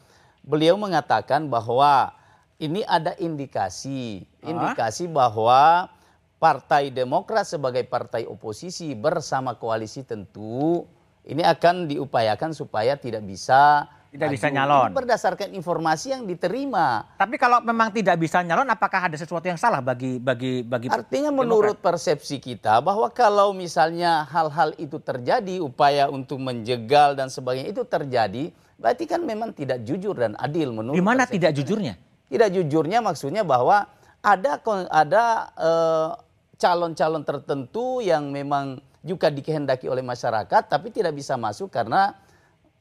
[0.47, 2.15] Beliau mengatakan bahwa
[2.63, 5.91] ini ada indikasi, indikasi bahwa
[6.39, 10.87] Partai Demokrat sebagai partai oposisi bersama koalisi tentu
[11.29, 14.97] ini akan diupayakan supaya tidak bisa Tidak bisa nyalon.
[14.97, 17.05] Berdasarkan informasi yang diterima.
[17.21, 21.29] Tapi kalau memang tidak bisa nyalon, apakah ada sesuatu yang salah bagi bagi bagi Artinya
[21.29, 21.45] Demokrat?
[21.45, 27.85] menurut persepsi kita bahwa kalau misalnya hal-hal itu terjadi, upaya untuk menjegal dan sebagainya itu
[27.85, 28.49] terjadi,
[28.81, 32.01] berarti kan memang tidak jujur dan adil menurut di mana tidak jujurnya?
[32.33, 33.93] Tidak jujurnya maksudnya bahwa
[34.25, 34.57] ada
[34.89, 36.11] ada eh,
[36.59, 42.19] calon-calon tertentu yang memang juga dikehendaki oleh masyarakat tapi tidak bisa masuk karena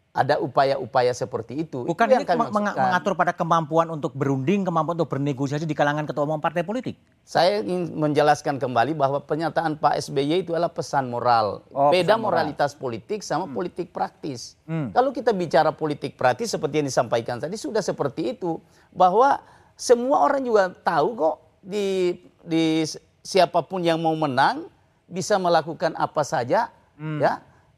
[0.10, 1.86] ada upaya-upaya seperti itu.
[1.86, 2.90] Itu Bukan yang ini kami meng- maksudkan.
[2.90, 6.98] mengatur pada kemampuan untuk berunding, kemampuan untuk bernegosiasi di kalangan ketua umum partai politik.
[7.22, 11.62] Saya ingin menjelaskan kembali bahwa pernyataan Pak SBY itu adalah pesan moral.
[11.70, 12.50] Oh, Beda pesan moral.
[12.50, 14.58] moralitas politik sama politik praktis.
[14.66, 18.58] Kalau kita bicara politik praktis seperti yang disampaikan tadi sudah seperti itu
[18.90, 19.38] bahwa
[19.78, 22.82] semua orang juga tahu kok di di
[23.28, 24.72] siapa pun yang mau menang
[25.04, 26.72] bisa melakukan apa saja
[27.20, 27.34] ya.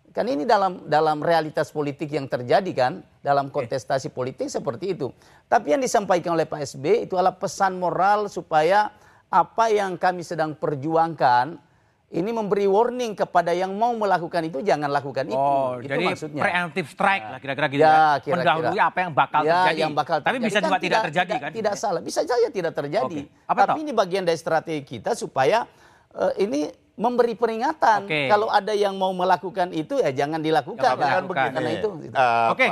[0.09, 5.13] Kan ini dalam dalam realitas politik yang terjadi kan, dalam kontestasi politik seperti itu.
[5.45, 8.89] Tapi yang disampaikan oleh Pak SB itu adalah pesan moral supaya
[9.29, 11.61] apa yang kami sedang perjuangkan
[12.09, 15.37] ini memberi warning kepada yang mau melakukan itu jangan lakukan itu.
[15.37, 16.41] Oh, itu jadi maksudnya.
[16.41, 18.01] preemptive strike lah kira-kira gitu Ya, ya.
[18.17, 18.33] kira-kira.
[18.33, 19.79] Mendahului apa yang bakal Ya, terjadi.
[19.79, 20.41] yang bakal Tapi terjadi.
[20.43, 21.51] bisa Kan juga tidak, terjadi tidak, kan?
[21.53, 23.19] Tidak salah, bisa saja tidak terjadi.
[23.21, 23.45] Oke.
[23.45, 23.83] Apa Tapi toh?
[23.83, 25.69] ini bagian dari strategi kita supaya
[26.11, 27.99] eh, ini memberi peringatan.
[28.03, 28.25] Oke.
[28.25, 30.81] Kalau ada yang mau melakukan itu ya jangan dilakukan.
[30.83, 31.21] Jangan Kan?
[31.23, 31.49] dilakukan.
[31.53, 31.87] Karena itu.
[32.03, 32.65] Eh, Oke,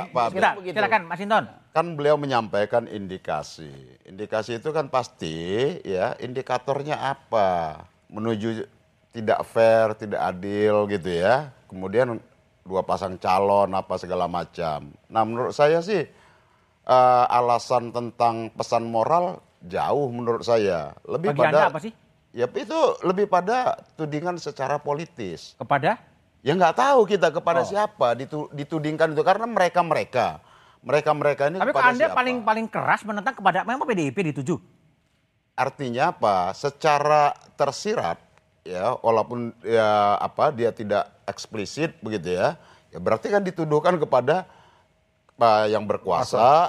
[0.50, 0.74] begitu.
[0.74, 1.44] silakan Mas Inton.
[1.68, 3.70] kan beliau menyampaikan indikasi.
[4.02, 5.38] Indikasi itu kan pasti
[5.80, 7.86] ya indikatornya apa?
[8.08, 8.66] Menuju
[9.10, 11.50] tidak fair, tidak adil gitu ya.
[11.66, 12.20] Kemudian
[12.62, 14.92] dua pasang calon apa segala macam.
[15.06, 16.04] Nah, menurut saya sih
[16.84, 20.92] eh, alasan tentang pesan moral jauh menurut saya.
[21.02, 21.92] Lebih Bagi pada Anda apa sih?
[22.30, 25.56] Ya itu lebih pada tudingan secara politis.
[25.56, 25.96] Kepada
[26.38, 27.66] Ya nggak tahu kita kepada Oh.
[27.66, 30.38] siapa ditu- ditudingkan itu karena mereka mereka
[30.78, 32.14] mereka mereka ini Tapi kepada Anda siapa?
[32.14, 34.54] paling paling keras menentang kepada memang PDIP dituju.
[35.58, 36.54] artinya apa?
[36.54, 38.22] Secara tersirat
[38.68, 42.60] ya walaupun ya apa dia tidak eksplisit begitu ya
[42.92, 44.44] ya berarti kan dituduhkan kepada
[45.40, 46.68] uh, yang berkuasa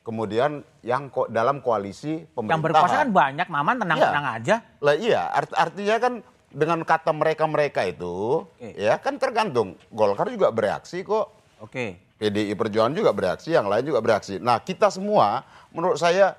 [0.00, 2.56] kemudian yang ko- dalam koalisi pemerintahan.
[2.56, 4.36] Yang berkuasa kan banyak, Maman tenang-tenang Iya.
[4.40, 4.56] aja.
[4.80, 6.12] Lah iya, art- artinya kan
[6.50, 8.74] dengan kata mereka-mereka itu, Oke.
[8.80, 9.76] ya kan tergantung.
[9.92, 12.00] Golkar juga bereaksi kok, Oke.
[12.16, 14.40] PDI Perjuangan juga bereaksi, yang lain juga bereaksi.
[14.40, 16.32] Nah kita semua, menurut saya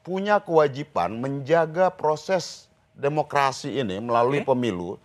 [0.00, 2.67] punya kewajiban menjaga proses
[2.98, 4.50] demokrasi ini melalui Oke.
[4.50, 4.98] pemilu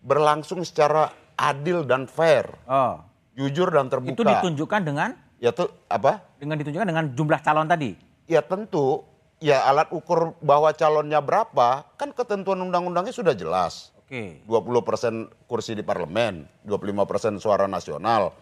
[0.00, 3.04] berlangsung secara adil dan fair, Oh.
[3.36, 4.16] jujur dan terbuka.
[4.16, 6.24] Itu ditunjukkan dengan Ya tuh apa?
[6.40, 7.92] dengan ditunjukkan dengan jumlah calon tadi.
[8.24, 9.04] Ya tentu,
[9.44, 13.92] ya alat ukur bahwa calonnya berapa, kan ketentuan undang-undangnya sudah jelas.
[14.00, 14.40] Oke.
[14.48, 18.32] 20% kursi di parlemen, 25% suara nasional.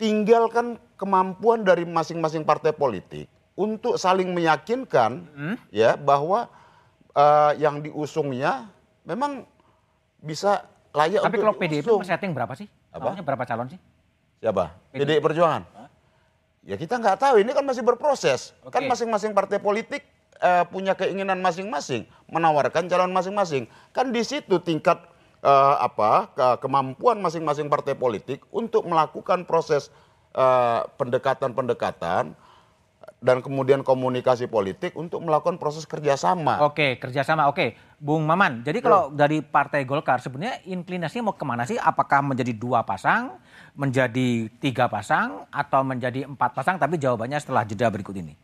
[0.00, 5.28] Tinggal kan kemampuan dari masing-masing partai politik untuk saling meyakinkan
[5.68, 6.48] ya bahwa
[7.12, 8.68] eh, yang diusungnya
[9.04, 9.44] memang
[10.18, 12.04] bisa layak Tapi untuk kalau PDIP diusung.
[12.04, 12.68] setting berapa sih?
[12.92, 13.10] Apa?
[13.10, 13.80] Calonnya berapa calon sih?
[14.38, 14.64] Siapa?
[14.92, 15.62] PDI Perjuangan.
[16.62, 18.54] Ya kita nggak tahu, ini kan masih berproses.
[18.70, 18.90] Kan Oke.
[18.90, 20.06] masing-masing partai politik
[20.38, 23.66] eh, punya keinginan masing-masing, menawarkan calon masing-masing.
[23.90, 25.02] Kan di situ tingkat
[25.42, 29.90] eh, apa ke- kemampuan masing-masing partai politik untuk melakukan proses
[30.38, 32.38] eh, pendekatan-pendekatan
[33.22, 36.58] dan kemudian komunikasi politik untuk melakukan proses kerjasama.
[36.66, 37.46] Oke, kerjasama.
[37.46, 38.66] Oke, Bung Maman.
[38.66, 41.78] Jadi kalau dari Partai Golkar sebenarnya inklinasinya mau ke mana sih?
[41.78, 43.38] Apakah menjadi dua pasang,
[43.78, 46.76] menjadi tiga pasang, atau menjadi empat pasang?
[46.82, 48.34] Tapi jawabannya setelah jeda berikut ini.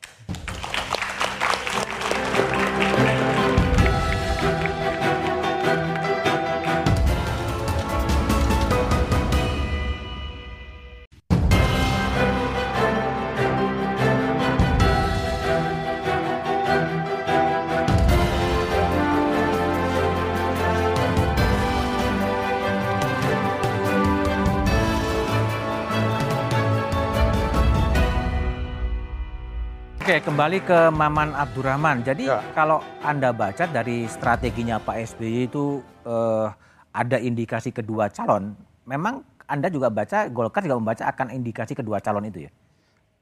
[30.19, 32.03] Oke, kembali ke Maman Abdurrahman.
[32.03, 32.43] Jadi Ya.
[32.51, 36.47] kalau Anda baca dari strateginya Pak SBY itu eh,
[36.91, 38.59] ada indikasi kedua calon.
[38.83, 42.51] Memang Anda juga baca, Golkar juga membaca akan indikasi kedua calon itu ya?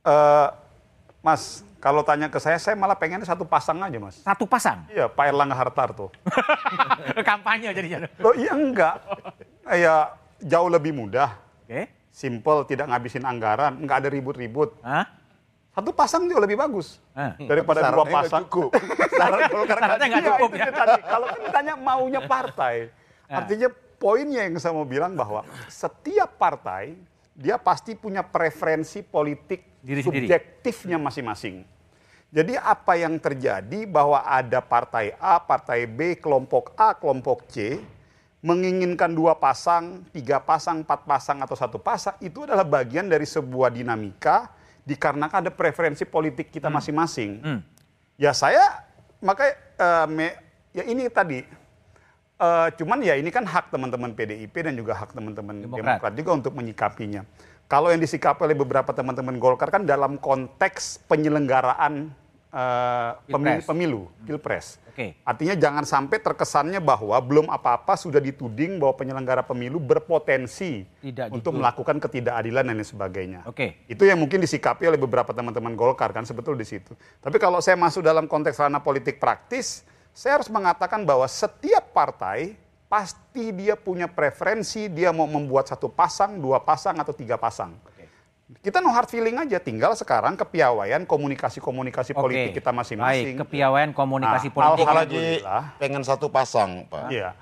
[0.08, 0.48] Eh,
[1.20, 4.16] mas, kalau tanya ke saya, saya malah pengen satu pasang aja, Mas.
[4.24, 4.88] Satu pasang?
[4.88, 6.08] Iya, Pak Erlangga Hartarto.
[7.28, 8.08] Kampanye jadinya.
[8.24, 9.04] Loh iya enggak.
[9.68, 11.36] Ya jauh lebih mudah.
[11.60, 11.92] Oke.
[12.08, 14.80] Simple, tidak ngabisin anggaran, nggak ada ribut-ribut.
[14.80, 15.25] Hah?
[15.76, 16.96] Satu pasang jauh lebih bagus.
[17.12, 17.36] Ah.
[17.36, 18.42] Daripada Syaratnya dua pasang.
[18.48, 18.70] cukup.
[19.52, 20.72] Golkar nggak cukup ya.
[20.72, 21.00] tadi.
[21.04, 22.88] Kalau kan ditanya maunya partai.
[23.28, 23.68] Artinya
[24.00, 26.96] poinnya yang saya mau bilang bahwa setiap partai
[27.36, 31.60] dia pasti punya preferensi politik Diri subjektifnya masing-masing.
[32.32, 37.84] Jadi apa yang terjadi bahwa ada partai A, partai B, kelompok A, kelompok C
[38.40, 43.68] menginginkan dua pasang, tiga pasang, empat pasang atau satu pasang itu adalah bagian dari sebuah
[43.68, 44.55] dinamika
[44.86, 47.42] dikarenakan ada preferensi politik kita masing-masing.
[48.16, 48.86] Ya saya
[49.18, 50.38] makanya eh, me-
[50.72, 51.42] ya ini tadi
[52.38, 56.00] eh, cuman ya ini kan hak teman-teman PDIP dan juga hak teman-teman Demokrat.
[56.00, 57.26] Demokrat juga untuk menyikapinya.
[57.66, 62.14] Kalau yang disikapi oleh beberapa teman-teman Golkar kan dalam konteks penyelenggaraan
[62.56, 63.66] eh, pemilu, Pilpres.
[63.68, 64.66] pemilu, pilpres.
[64.96, 65.12] Oke.
[65.28, 71.52] Artinya jangan sampai terkesannya bahwa belum apa-apa sudah dituding bahwa penyelenggara pemilu berpotensi Tidak untuk
[71.52, 71.60] gitu.
[71.60, 73.40] melakukan ketidakadilan dan lain sebagainya.
[73.44, 73.84] Oke.
[73.92, 76.96] Itu yang mungkin disikapi oleh beberapa teman-teman Golkar kan sebetulnya di situ.
[77.20, 79.84] Tapi kalau saya masuk dalam konteks ranah politik praktis,
[80.16, 82.56] saya harus mengatakan bahwa setiap partai
[82.88, 87.76] pasti dia punya preferensi dia mau membuat satu pasang, dua pasang atau tiga pasang.
[88.46, 92.62] Kita no hard feeling aja, tinggal sekarang kepiawaian komunikasi-komunikasi politik Oke.
[92.62, 93.34] kita masing-masing.
[93.34, 94.86] Baik, kepiawaian komunikasi Nah, politik.
[94.86, 95.62] Apalagi Alhamdulillah.
[95.82, 97.10] pengen satu pasang, Pak.
[97.10, 97.34] Iya.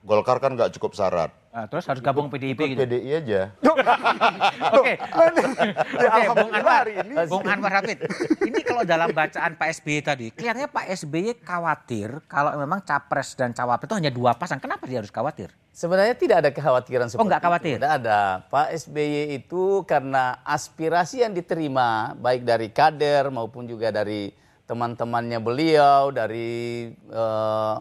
[0.00, 1.28] Golkar kan nggak cukup syarat.
[1.50, 2.82] Nah, terus harus gabung PDIP Ikut gitu.
[2.88, 3.42] PDI aja.
[4.80, 4.94] Oke.
[4.96, 6.76] Ya, Oke, Bung Anwar.
[6.86, 7.98] hari ini Bung Anwar Hafid.
[8.40, 13.52] Ini kalau dalam bacaan Pak SBY tadi, kelihatannya Pak SBY khawatir kalau memang capres dan
[13.52, 14.56] cawapres itu hanya dua pasang.
[14.56, 15.52] Kenapa dia harus khawatir?
[15.74, 17.76] Sebenarnya tidak ada kekhawatiran seperti nggak khawatir?
[17.76, 17.78] itu.
[17.84, 18.20] Tidak ada.
[18.48, 24.32] Pak SBY itu karena aspirasi yang diterima baik dari kader maupun juga dari
[24.64, 27.74] teman-temannya beliau, dari eh,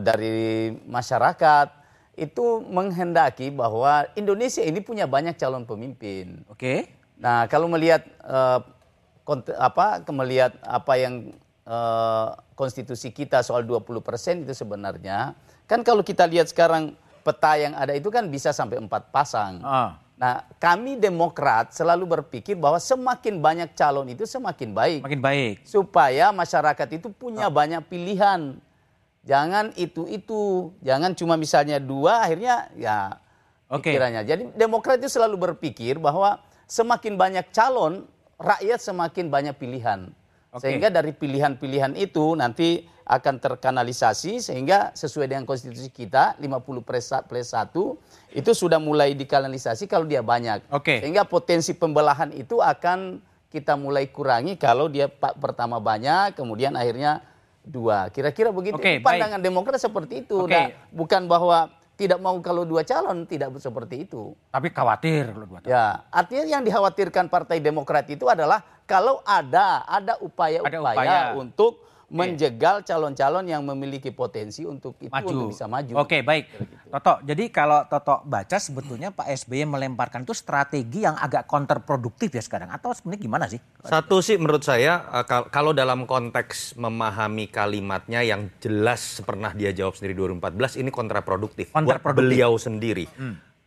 [0.00, 1.68] dari masyarakat
[2.14, 6.44] itu menghendaki bahwa Indonesia ini punya banyak calon pemimpin.
[6.52, 6.92] Oke.
[7.16, 8.60] Nah, kalau melihat eh,
[9.24, 11.32] kont- apa melihat apa yang
[11.64, 15.32] eh, konstitusi kita soal 20% itu sebenarnya
[15.64, 19.60] kan kalau kita lihat sekarang peta yang ada itu kan bisa sampai empat pasang.
[19.64, 19.96] Ah.
[20.20, 25.54] Nah, kami Demokrat selalu berpikir bahwa semakin banyak calon itu semakin baik Makin baik.
[25.64, 28.60] supaya masyarakat itu punya banyak pilihan.
[29.30, 33.14] Jangan itu-itu, jangan cuma misalnya dua akhirnya ya
[33.70, 33.94] Oke.
[33.94, 34.26] pikirannya.
[34.26, 38.10] Jadi Demokrat itu selalu berpikir bahwa semakin banyak calon,
[38.42, 40.10] rakyat semakin banyak pilihan.
[40.50, 40.66] Oke.
[40.66, 47.54] Sehingga dari pilihan-pilihan itu nanti akan terkanalisasi sehingga sesuai dengan konstitusi kita 50 plus plus
[47.54, 47.70] 1
[48.34, 50.66] itu sudah mulai dikanalisasi kalau dia banyak.
[50.74, 50.98] Oke.
[50.98, 55.06] Sehingga potensi pembelahan itu akan kita mulai kurangi kalau dia
[55.38, 57.22] pertama banyak kemudian akhirnya
[57.64, 58.08] dua.
[58.08, 58.78] Kira-kira begitu.
[58.78, 60.44] Itu Pandangan Demokrat seperti itu.
[60.44, 60.52] Oke.
[60.52, 61.68] Nah, bukan bahwa
[62.00, 64.32] tidak mau kalau dua calon tidak seperti itu.
[64.48, 65.58] Tapi khawatir kalau dua.
[65.68, 71.20] Ya, artinya yang dikhawatirkan Partai Demokrat itu adalah kalau ada ada upaya-upaya upaya.
[71.36, 75.26] untuk menjegal calon-calon yang memiliki potensi untuk itu maju.
[75.26, 75.92] untuk bisa maju.
[75.96, 76.50] Oke, baik.
[76.90, 82.42] Toto, jadi kalau Toto baca sebetulnya Pak SBY melemparkan itu strategi yang agak kontraproduktif ya
[82.42, 82.68] sekarang.
[82.68, 83.62] Atau sebenarnya gimana sih?
[83.80, 89.70] Satu sih menurut saya eh, kal- kalau dalam konteks memahami kalimatnya yang jelas pernah dia
[89.70, 92.18] jawab sendiri 2014 ini kontraproduktif, buat Kontraproduktif.
[92.26, 93.06] beliau sendiri.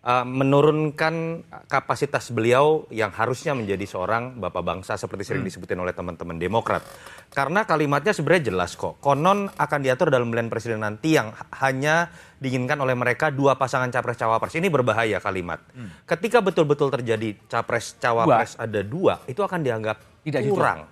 [0.04, 6.36] Eh, menurunkan kapasitas beliau yang harusnya menjadi seorang bapak bangsa seperti sering disebutin oleh teman-teman
[6.36, 6.84] Demokrat.
[7.32, 9.00] Karena kalimatnya sebenarnya jelas kok.
[9.00, 14.20] Konon akan diatur dalam pemilihan presiden nanti yang hanya diinginkan oleh mereka dua pasangan capres
[14.20, 14.52] cawapres.
[14.60, 15.64] Ini berbahaya kalimat.
[16.04, 20.84] Ketika betul-betul terjadi capres cawapres ada dua, itu akan dianggap Tidak kurang.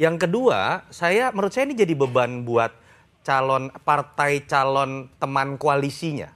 [0.00, 2.72] Yang kedua, saya menurut saya ini jadi beban buat
[3.20, 6.32] calon partai calon teman koalisinya.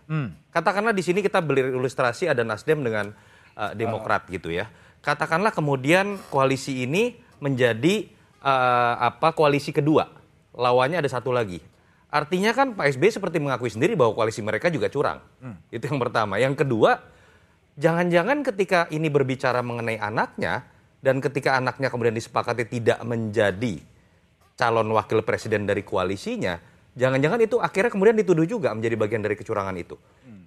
[0.51, 3.15] Katakanlah di sini kita beli ilustrasi ada Nasdem dengan
[3.55, 4.67] uh, Demokrat gitu ya.
[5.01, 8.11] Katakanlah kemudian koalisi ini menjadi
[8.43, 10.11] uh, apa koalisi kedua.
[10.53, 11.63] Lawannya ada satu lagi.
[12.11, 15.23] Artinya kan Pak SBY seperti mengakui sendiri bahwa koalisi mereka juga curang.
[15.71, 16.43] Itu yang pertama.
[16.43, 16.99] Yang kedua,
[17.79, 20.67] jangan-jangan ketika ini berbicara mengenai anaknya
[20.99, 23.79] dan ketika anaknya kemudian disepakati tidak menjadi
[24.59, 26.59] calon wakil presiden dari koalisinya,
[26.99, 29.97] jangan-jangan itu akhirnya kemudian dituduh juga menjadi bagian dari kecurangan itu.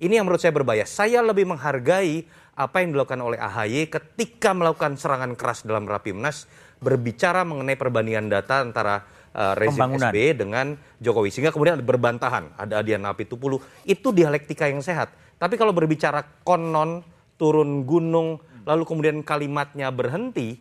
[0.03, 0.83] Ini yang menurut saya berbahaya.
[0.83, 2.27] Saya lebih menghargai
[2.59, 6.45] apa yang dilakukan oleh AHY ketika melakukan serangan keras dalam Rapimnas
[6.83, 10.11] berbicara mengenai perbandingan data antara uh, rezim Pembangunan.
[10.11, 10.67] SBY dengan
[10.99, 13.63] Jokowi sehingga kemudian ada berbantahan, ada Adian Apitupulu.
[13.87, 15.15] Itu dialektika yang sehat.
[15.39, 16.99] Tapi kalau berbicara konon
[17.39, 20.59] turun gunung lalu kemudian kalimatnya berhenti,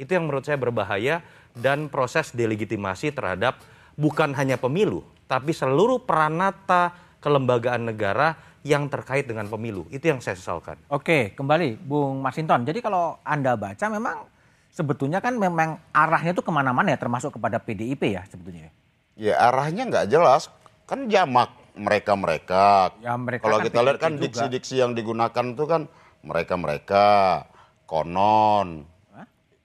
[0.00, 1.20] itu yang menurut saya berbahaya
[1.52, 3.60] dan proses delegitimasi terhadap
[4.00, 9.88] bukan hanya pemilu, tapi seluruh peranata kelembagaan negara yang terkait dengan pemilu.
[9.88, 10.76] Itu yang saya sesalkan.
[10.92, 12.68] Oke, kembali Bung Masinton.
[12.68, 14.28] Jadi kalau Anda baca memang
[14.68, 18.68] sebetulnya kan memang arahnya itu ke mana-mana ya, termasuk kepada PDIP ya sebetulnya.
[19.16, 20.52] Ya arahnya nggak jelas,
[20.84, 22.92] kan jamak mereka-mereka.
[23.00, 25.88] Ya, mereka Kalau kan kita lihat kan diksi-diksi yang digunakan itu kan
[26.20, 27.48] mereka-mereka,
[27.88, 28.84] konon,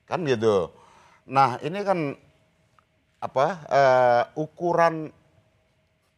[0.08, 0.72] kan gitu.
[1.28, 2.16] Nah ini kan
[3.20, 5.12] apa eh, ukuran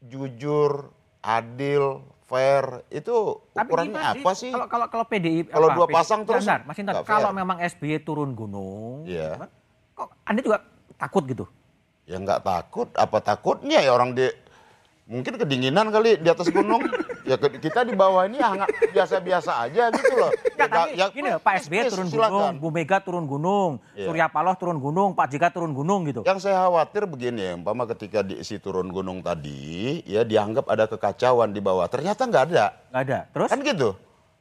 [0.05, 0.93] jujur,
[1.25, 3.15] adil, fair itu
[3.53, 4.49] ukurannya gimana apa sih?
[4.49, 7.37] Kalau kalau kalau PDI Kalau apa, dua PDI pasang terus Bentar, Mas Intan, kalau fair.
[7.37, 9.45] memang SBY turun gunung, Iya.
[9.93, 10.57] kok Anda juga
[10.97, 11.45] takut gitu?
[12.05, 14.25] Ya nggak takut, apa takutnya ya orang di
[15.05, 16.81] mungkin kedinginan kali di atas gunung.
[17.25, 20.29] ya kita di bawah ini hangat biasa-biasa aja gitu loh.
[20.29, 22.29] Enggak, tapi Ya, gini please, Pak SBY please, turun silakan.
[22.29, 24.05] gunung, Bu Mega turun gunung, Iya.
[24.05, 26.21] Surya Paloh turun gunung, Pak JK turun gunung gitu.
[26.21, 31.61] Yang saya khawatir begini, umpama ketika diisi turun gunung tadi, ya dianggap ada kekacauan di
[31.61, 31.89] bawah.
[31.89, 32.65] Ternyata nggak ada.
[32.89, 33.19] Nggak ada.
[33.33, 33.49] Terus?
[33.49, 33.89] Kan gitu.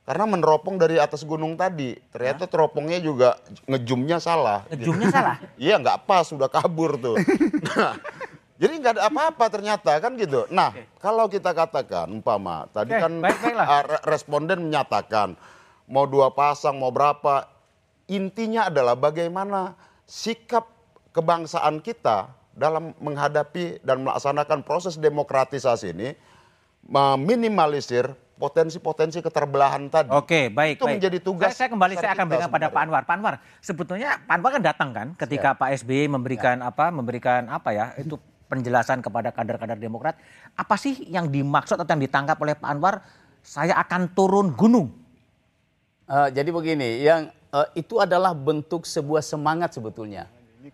[0.04, 1.96] Karena meneropong dari atas gunung tadi.
[2.12, 4.60] Ternyata teropongnya juga ngejumnya salah.
[4.68, 5.36] Ngejumnya salah?
[5.56, 7.16] Iya nggak pas, sudah kabur tuh.
[7.64, 7.96] Nah,
[8.54, 10.46] jadi nggak ada apa-apa ternyata kan gitu.
[10.54, 10.70] Nah,
[11.02, 15.34] kalau kita katakan umpama tadi Oke, kan baik, ah, re- responden menyatakan
[15.90, 17.50] mau dua pasang mau berapa,
[18.06, 19.74] intinya adalah bagaimana
[20.06, 20.70] sikap
[21.10, 26.14] kebangsaan kita dalam menghadapi dan melaksanakan proses demokratisasi ini
[26.84, 30.10] meminimalisir potensi-potensi keterbelahan tadi.
[30.10, 30.94] Oke, baik, Itu baik.
[30.98, 32.82] menjadi tugas Saya, saya kembali, saya akan berikan pada Pak.
[32.82, 33.02] Anwar.
[33.06, 37.70] Pak Anwar, sebetulnya Pak Anwar kan datang kan ketika Pak SBY memberikan apa, memberikan apa
[37.70, 40.14] ya, itu penjelasan kepada kader-kader Demokrat.
[40.52, 43.00] Apa sih yang dimaksud atau yang ditangkap oleh Pak Anwar?
[43.40, 44.88] Saya akan turun gunung.
[46.04, 50.28] Eh, jadi begini, yang eh, itu adalah bentuk sebuah semangat sebetulnya.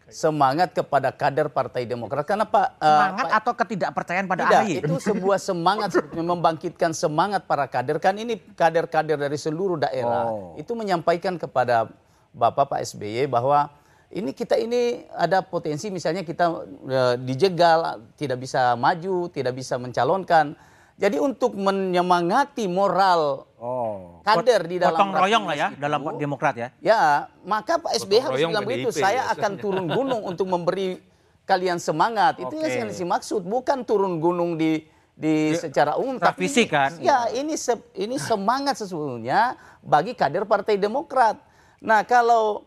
[0.06, 2.22] Semangat kepada kader Partai Demokrat.
[2.22, 4.74] Karena Pak eh, Semangat Pak- atau ketidakpercayaan pada Tidak, AHY?
[4.86, 7.98] itu sebuah semangat membangkitkan semangat para kader.
[7.98, 10.54] Kan ini kader-kader dari seluruh daerah Oh.
[10.54, 11.90] itu menyampaikan kepada
[12.30, 13.66] Bapak Pak SBY bahwa
[14.10, 16.46] ini kita ini ada potensi misalnya kita
[16.84, 17.78] eh, dijegal,
[18.14, 20.58] tidak bisa maju, tidak bisa mencalonkan.
[21.00, 24.24] Jadi untuk menyemangati moral Oh.
[24.24, 26.68] kader di dalam Gotong royong lah ya itu, dalam Demokrat ya.
[26.80, 27.00] Ya,
[27.44, 28.88] maka Pak SBY harus bilang begitu.
[28.88, 30.96] PDIP Saya akan turun gunung untuk memberi
[31.44, 32.40] kalian semangat.
[32.40, 32.72] Itu Oke.
[32.72, 34.80] yang dimaksud, bukan turun gunung di
[35.12, 36.90] di secara umum, tapi fisik ini- kan?
[36.96, 41.36] Ya, ini se- ini semangat sesungguhnya bagi kader Partai Demokrat.
[41.78, 42.64] Nah, kalau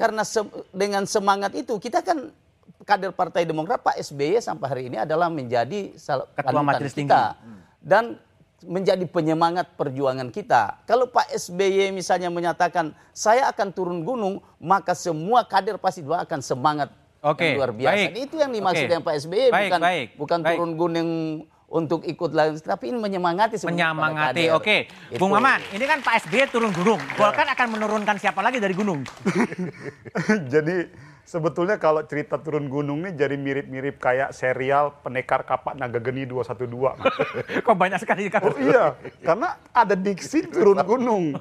[0.00, 0.40] karena se-
[0.72, 2.32] dengan semangat itu kita kan
[2.88, 5.92] kader Partai Demokrat Pak SBY sampai hari ini adalah menjadi
[6.32, 7.36] Ketua Majelis kita.
[7.36, 7.44] Tinggi.
[7.44, 7.60] Hmm.
[7.80, 8.04] dan
[8.60, 10.84] menjadi penyemangat perjuangan kita.
[10.84, 16.40] Kalau Pak SBY misalnya menyatakan saya akan turun gunung, maka semua kader pasti juga akan
[16.40, 16.92] semangat
[17.24, 17.96] Oke, luar biasa.
[17.96, 18.10] baik.
[18.20, 20.56] Itu yang dimaksud dengan Pak SBY Baik, bukan baik, bukan baik.
[20.56, 21.10] turun gunung
[21.70, 24.50] untuk ikut lain, tapi ini menyemangati Menyemangati.
[24.50, 24.90] Oke.
[25.06, 25.22] Itu.
[25.22, 26.98] Bung Maman, ini kan Pak SBY turun gunung.
[27.14, 29.06] Golkar akan menurunkan siapa lagi dari gunung?
[30.52, 30.90] Jadi
[31.22, 37.62] sebetulnya kalau cerita turun gunung ini jadi mirip-mirip kayak serial Pendekar Kapak Naga Geni 212.
[37.62, 38.50] Kok banyak sekali kan?
[38.50, 41.38] Oh iya, karena ada diksi turun gunung.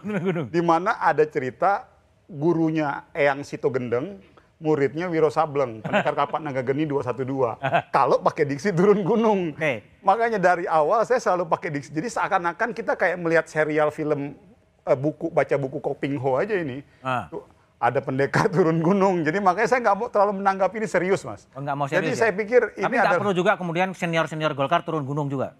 [0.53, 1.89] Di mana ada cerita
[2.29, 4.21] gurunya Eyang Sito Gendeng,
[4.59, 7.57] muridnya Wiro Sableng, Pendekar Kapak Naga Geni 212.
[7.89, 9.55] Kalau pakai diksi turun gunung.
[9.55, 9.81] Oke.
[10.03, 11.89] Makanya dari awal saya selalu pakai diksi.
[11.95, 14.35] Jadi seakan-akan kita kayak melihat serial film
[14.83, 16.83] eh, buku baca buku Koping Ho aja ini.
[16.99, 17.31] Ah.
[17.31, 17.43] Tuh,
[17.79, 19.23] ada pendekar turun gunung.
[19.23, 21.47] Jadi makanya saya nggak mau terlalu menanggapi ini serius, Mas.
[21.55, 22.21] Oh, mau Jadi serius ya?
[22.27, 25.55] saya pikir Tapi ini nggak ada perlu juga kemudian senior-senior Golkar turun gunung juga.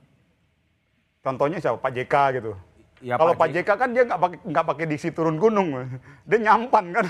[1.20, 1.78] contohnya siapa?
[1.84, 2.52] Pak JK gitu.
[3.00, 5.88] Ya, Kalau Pak JK kan dia nggak pakai nggak pakai diksi turun gunung,
[6.28, 7.06] dia nyampan kan.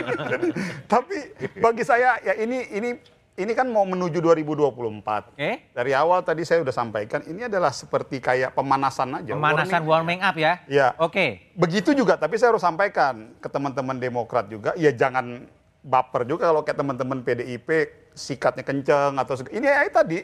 [0.92, 1.16] Tapi
[1.62, 2.90] bagi saya ya ini ini
[3.36, 5.36] ini kan mau menuju 2024.
[5.36, 5.50] Oke.
[5.70, 9.36] Dari awal tadi saya udah sampaikan ini adalah seperti kayak pemanasan aja.
[9.36, 10.18] Pemanasan warming.
[10.18, 10.52] warming up ya.
[10.66, 10.88] Ya.
[10.98, 11.54] Oke.
[11.54, 15.46] Begitu juga, tapi saya harus sampaikan ke teman-teman Demokrat juga, ya jangan
[15.86, 17.68] baper juga kalau kayak teman-teman PDIP
[18.16, 20.18] sikatnya kenceng atau ini ya tadi.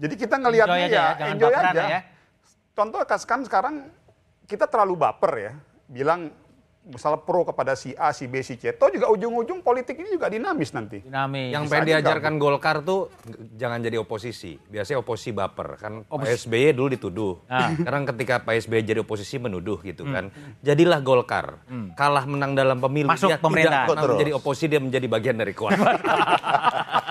[0.00, 1.82] Jadi kita ngelihatnya ya, ya, jangan enjoy aja.
[1.84, 2.00] ya.
[2.72, 3.74] Contoh kan sekarang
[4.52, 5.52] kita terlalu baper ya,
[5.88, 6.28] bilang
[6.82, 8.74] misalnya pro kepada si A, si B, si C.
[8.74, 10.98] Toh juga ujung-ujung politik ini juga dinamis nanti.
[10.98, 11.54] Dinamis.
[11.54, 13.06] Yang pengen aja diajarkan Golkar tuh
[13.54, 14.58] jangan jadi oposisi.
[14.58, 16.02] Biasanya oposisi baper kan.
[16.02, 17.32] Pak SBY dulu dituduh.
[17.46, 17.70] Ah.
[17.70, 20.34] Sekarang ketika Pak SBY jadi oposisi menuduh gitu kan.
[20.58, 21.62] Jadilah Golkar.
[21.94, 23.86] Kalah menang dalam pemilu Masuk dia pemerintah.
[23.86, 25.86] tidak menjadi oposisi dia menjadi bagian dari kuasa.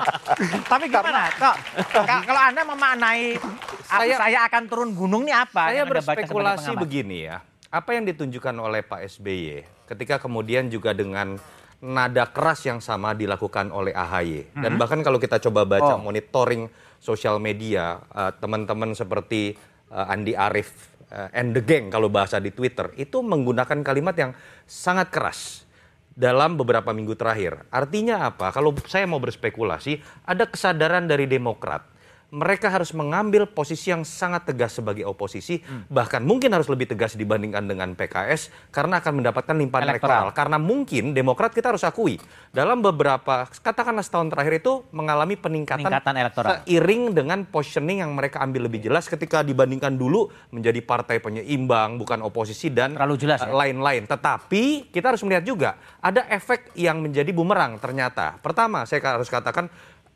[0.41, 1.29] Tapi gimana?
[1.29, 1.55] Kok,
[1.93, 3.37] ka- kalau Anda memaknai
[3.85, 5.69] saya, Saya- akan turun gunung nih apa?
[5.69, 7.39] Saya berspekulasi begini ya.
[7.67, 11.39] Apa yang ditunjukkan oleh Pak SBY ketika kemudian juga dengan
[11.79, 14.53] nada keras yang sama dilakukan oleh AHY.
[14.53, 16.01] Dan bahkan kalau kita coba baca Oh.
[16.01, 19.55] monitoring sosial media, eh, teman-teman seperti
[19.87, 20.71] eh, Andi Arief
[21.09, 24.31] eh, and the gang kalau bahasa di Twitter, itu menggunakan kalimat yang
[24.63, 25.65] sangat keras
[26.11, 27.67] dalam beberapa minggu terakhir.
[27.71, 28.51] Artinya apa?
[28.51, 31.87] Kalau saya mau berspekulasi, ada kesadaran dari Demokrat.
[32.31, 35.59] Mereka harus mengambil posisi yang sangat tegas sebagai oposisi,
[35.91, 40.31] bahkan mungkin harus lebih tegas dibandingkan dengan PKS karena akan mendapatkan limpahan Elektoral.
[40.31, 40.31] elektoral.
[40.31, 42.15] Karena mungkin Demokrat kita harus akui
[42.55, 46.49] dalam beberapa katakanlah setahun terakhir itu mengalami peningkatan, Peningkatan elektoral.
[46.63, 52.23] seiring dengan positioning yang mereka ambil lebih jelas ketika dibandingkan dulu menjadi partai penyeimbang bukan
[52.23, 53.51] oposisi dan jelas ya?
[53.51, 54.07] eh, lain-lain.
[54.07, 55.69] Tetapi kita harus melihat juga
[55.99, 58.39] ada efek yang menjadi bumerang ternyata.
[58.39, 59.67] Pertama, saya harus katakan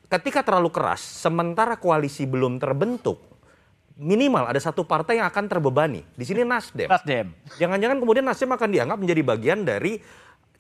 [0.10, 3.22] ketika terlalu keras, sementara koalisi belum terbentuk,
[3.96, 6.04] minimal ada satu partai yang akan terbebani.
[6.16, 6.92] Di sini Nasdem.
[6.92, 7.32] Nasdem.
[7.56, 10.00] Jangan-jangan kemudian Nasdem akan dianggap menjadi bagian dari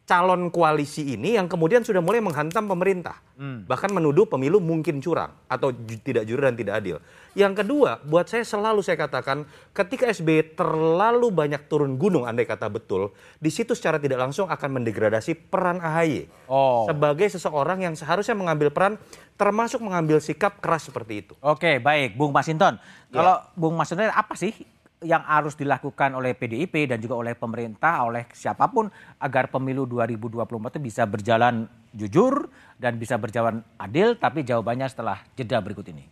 [0.05, 3.17] calon koalisi ini yang kemudian sudah mulai menghantam pemerintah.
[3.65, 6.97] Bahkan menuduh pemilu mungkin curang atau ju- tidak jujur dan tidak adil.
[7.35, 9.43] Yang kedua, buat saya selalu saya katakan
[9.75, 14.79] ketika SBY terlalu banyak turun gunung andai kata betul, di situ secara tidak langsung akan
[14.79, 16.31] mendegradasi peran AHY.
[16.47, 16.87] Oh.
[16.87, 18.95] Sebagai seseorang yang seharusnya mengambil peran
[19.35, 21.33] termasuk mengambil sikap keras seperti itu.
[21.43, 22.79] Oke, baik, Bung Masinton.
[23.11, 24.55] Kalau Bung Masinton apa sih
[25.05, 28.89] yang harus dilakukan oleh PDIP dan juga oleh pemerintah, oleh siapa pun
[29.21, 32.49] agar pemilu 2024 itu bisa berjalan jujur
[32.81, 34.17] dan bisa berjalan adil?
[34.17, 36.03] Tapi jawabannya setelah jeda berikut ini.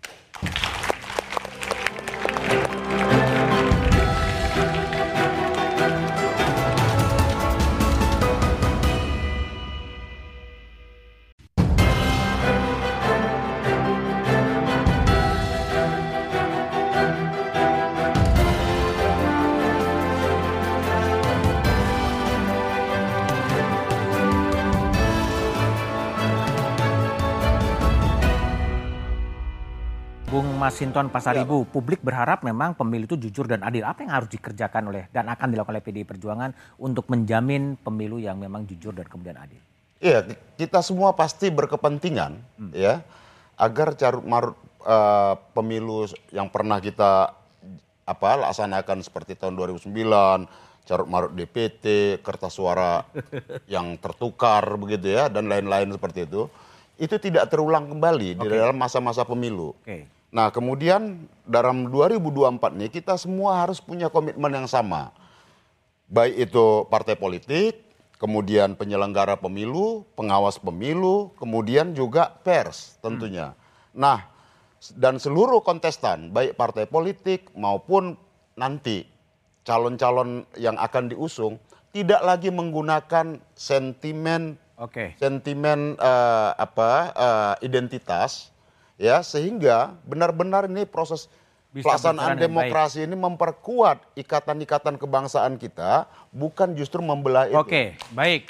[30.33, 33.85] Bung Masinton Pasaribu, publik berharap memang pemilu itu jujur dan adil.
[33.85, 36.49] Apa yang harus dikerjakan oleh dan akan dilakukan oleh PDI Perjuangan
[36.81, 39.61] untuk menjamin pemilu yang memang jujur dan kemudian adil?
[40.01, 40.25] Iya,
[40.57, 42.41] kita semua pasti berkepentingan
[42.73, 43.05] ya
[43.61, 47.29] agar carut marut eh, pemilu yang pernah kita
[48.01, 49.85] apa laksanakan seperti tahun 2009,
[50.89, 53.05] carut marut DPT, kertas suara
[53.69, 56.49] yang tertukar begitu ya dan lain-lain seperti itu,
[56.97, 59.77] itu tidak terulang kembali di dalam masa-masa pemilu.
[59.77, 60.22] Oke.
[60.33, 65.13] Nah, kemudian dalam 2024 ini kita semua harus punya komitmen yang sama.
[66.09, 67.85] Baik itu partai politik,
[68.17, 73.53] kemudian penyelenggara pemilu, pengawas pemilu, kemudian juga pers tentunya.
[73.93, 74.25] Nah,
[74.97, 78.17] dan seluruh kontestan, baik partai politik maupun
[78.57, 79.05] nanti
[79.61, 81.61] calon-calon yang akan diusung,
[81.93, 85.13] tidak lagi menggunakan sentimen Oke.
[85.21, 88.52] sentimen eh, apa eh, identitas
[89.03, 91.27] ya sehingga benar-benar ini proses
[91.75, 97.59] Bisa pelaksanaan demokrasi ini memperkuat ikatan-ikatan kebangsaan kita bukan justru membelah itu.
[97.59, 98.47] Oke, baik.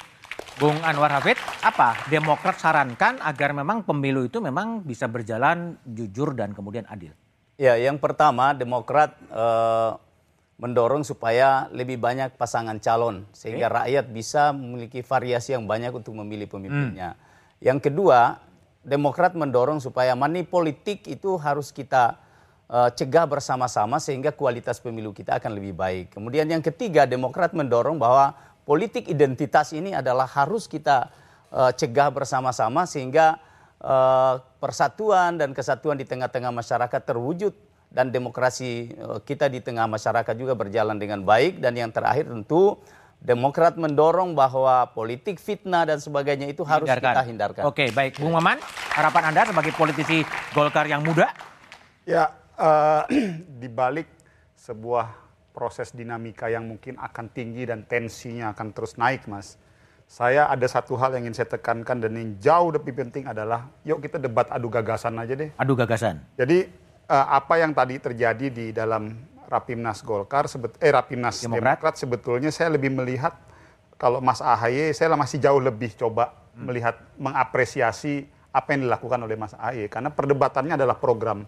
[0.60, 6.54] Bung Anwar Hafid, apa Demokrat sarankan agar memang pemilu itu memang bisa berjalan jujur dan
[6.54, 7.10] kemudian adil?
[7.56, 9.90] Ya, yang pertama Demokrat eh,
[10.60, 16.46] mendorong supaya lebih banyak pasangan calon sehingga rakyat bisa memiliki variasi yang banyak untuk memilih
[16.46, 17.18] pemimpinnya.
[17.58, 18.38] Yang kedua,
[18.84, 22.20] Demokrat mendorong supaya money politik itu harus kita
[22.68, 26.12] eh, cegah bersama-sama sehingga kualitas pemilu kita akan lebih baik.
[26.12, 28.36] Kemudian yang ketiga, Demokrat mendorong bahwa
[28.68, 31.08] politik identitas ini adalah harus kita
[31.48, 33.40] eh, cegah bersama-sama sehingga
[33.80, 37.56] eh, persatuan dan kesatuan di tengah-tengah masyarakat terwujud
[37.94, 38.90] dan demokrasi
[39.22, 42.74] kita di tengah masyarakat juga berjalan dengan baik dan yang terakhir tentu
[43.24, 47.64] Demokrat mendorong bahwa politik fitnah dan sebagainya itu harus kita hindarkan.
[47.64, 48.20] Oke, baik.
[48.20, 48.60] Bung Maman,
[48.92, 50.20] harapan Anda sebagai politisi
[50.52, 51.32] Golkar yang muda?
[52.04, 52.28] Ya,
[52.60, 53.02] eh,
[53.64, 54.12] di balik
[54.60, 55.08] sebuah
[55.56, 59.56] proses dinamika yang mungkin akan tinggi dan tensinya akan terus naik, Mas.
[60.04, 64.04] Saya ada satu hal yang ingin saya tekankan dan yang jauh lebih penting adalah, yuk
[64.04, 65.48] kita debat adu gagasan aja deh.
[65.56, 66.20] Adu gagasan.
[66.36, 66.68] Jadi
[67.08, 69.16] eh, apa yang tadi terjadi di dalam
[69.48, 71.80] Rapimnas Golkar, sebet, eh Rapimnas Demokrat.
[71.80, 71.94] Demokrat.
[72.00, 73.36] sebetulnya saya lebih melihat
[73.98, 79.54] kalau Mas AHY saya masih jauh lebih coba melihat mengapresiasi apa yang dilakukan oleh Mas
[79.58, 81.42] AHY karena perdebatannya adalah program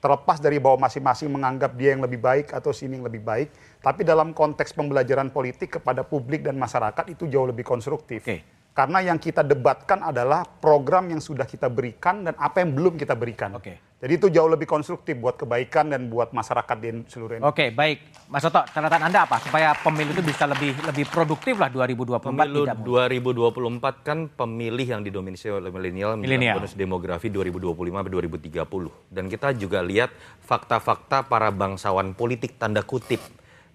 [0.00, 3.48] terlepas dari bahwa masing-masing menganggap dia yang lebih baik atau sini yang lebih baik
[3.80, 8.44] tapi dalam konteks pembelajaran politik kepada publik dan masyarakat itu jauh lebih konstruktif Oke.
[8.76, 13.16] karena yang kita debatkan adalah program yang sudah kita berikan dan apa yang belum kita
[13.16, 13.89] berikan Oke.
[14.00, 17.98] Jadi itu jauh lebih konstruktif buat kebaikan dan buat masyarakat di seluruh Indonesia Oke, baik.
[18.32, 22.64] Mas Toto, catatan Anda apa supaya pemilu itu bisa lebih lebih produktif lah 2024 Pemilu
[22.64, 23.92] tidak mudah.
[23.92, 26.56] 2024 kan pemilih yang didominasi oleh milenial Milenial.
[26.64, 30.08] bonus demografi 2025-2030 dan kita juga lihat
[30.48, 33.20] fakta-fakta para bangsawan politik tanda kutip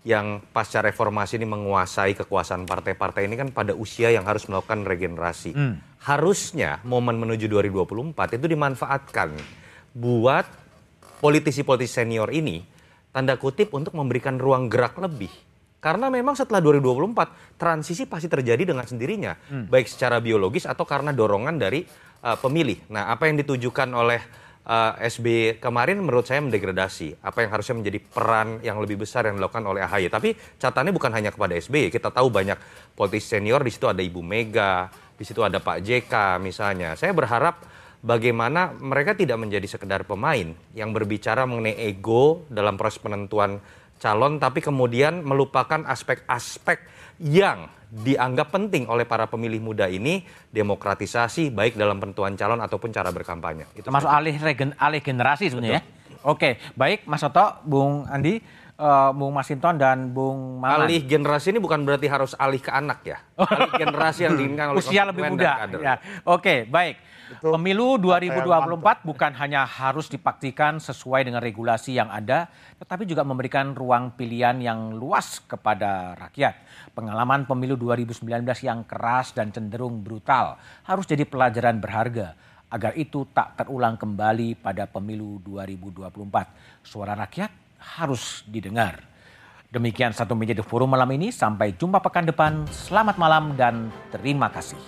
[0.02, 5.54] yang pasca reformasi ini menguasai kekuasaan partai-partai ini kan pada usia yang harus melakukan regenerasi.
[6.06, 9.34] Harusnya momen menuju 2024 itu dimanfaatkan
[9.96, 10.44] buat
[11.24, 12.60] politisi-politisi senior ini
[13.16, 15.32] tanda kutip untuk memberikan ruang gerak lebih.
[15.80, 19.38] Karena memang setelah 2024 transisi pasti terjadi dengan sendirinya,
[19.70, 21.86] baik secara biologis atau karena dorongan dari
[22.26, 22.90] uh, pemilih.
[22.90, 24.18] Nah, apa yang ditujukan oleh
[24.66, 27.22] uh, SB kemarin menurut saya mendegradasi.
[27.22, 30.10] Apa yang harusnya menjadi peran yang lebih besar yang dilakukan oleh AHY.
[30.10, 31.94] Tapi catatannya bukan hanya kepada SBY.
[31.94, 32.58] Kita tahu banyak
[32.98, 36.98] politisi senior di situ ada Ibu Mega, di situ ada Pak JK misalnya.
[36.98, 37.62] Saya berharap
[38.06, 43.58] bagaimana mereka tidak menjadi sekedar pemain yang berbicara mengenai ego dalam proses penentuan
[43.98, 46.86] calon tapi kemudian melupakan aspek-aspek
[47.18, 53.10] yang dianggap penting oleh para pemilih muda ini demokratisasi baik dalam penentuan calon ataupun cara
[53.10, 53.66] berkampanye.
[53.74, 55.84] Itu Termasuk alih regen, alih generasi sebenarnya ya.
[56.26, 58.42] Oke, baik Mas Toto, Bung Andi,
[58.80, 60.88] eh, Bung Masinton dan Bung Maman.
[60.88, 63.18] Alih generasi ini bukan berarti harus alih ke anak ya.
[63.40, 65.68] Alih generasi yang diinginkan oleh usia lebih muda.
[65.80, 66.00] Ya.
[66.28, 67.00] Oke, baik.
[67.42, 72.46] Pemilu 2024 bukan hanya harus dipastikan sesuai dengan regulasi yang ada,
[72.78, 76.54] tetapi juga memberikan ruang pilihan yang luas kepada rakyat.
[76.94, 78.30] Pengalaman pemilu 2019
[78.62, 82.38] yang keras dan cenderung brutal harus jadi pelajaran berharga
[82.70, 86.86] agar itu tak terulang kembali pada pemilu 2024.
[86.86, 89.06] Suara rakyat harus didengar.
[89.70, 91.30] Demikian satu meja The Forum malam ini.
[91.30, 92.66] Sampai jumpa pekan depan.
[92.72, 94.80] Selamat malam dan terima kasih.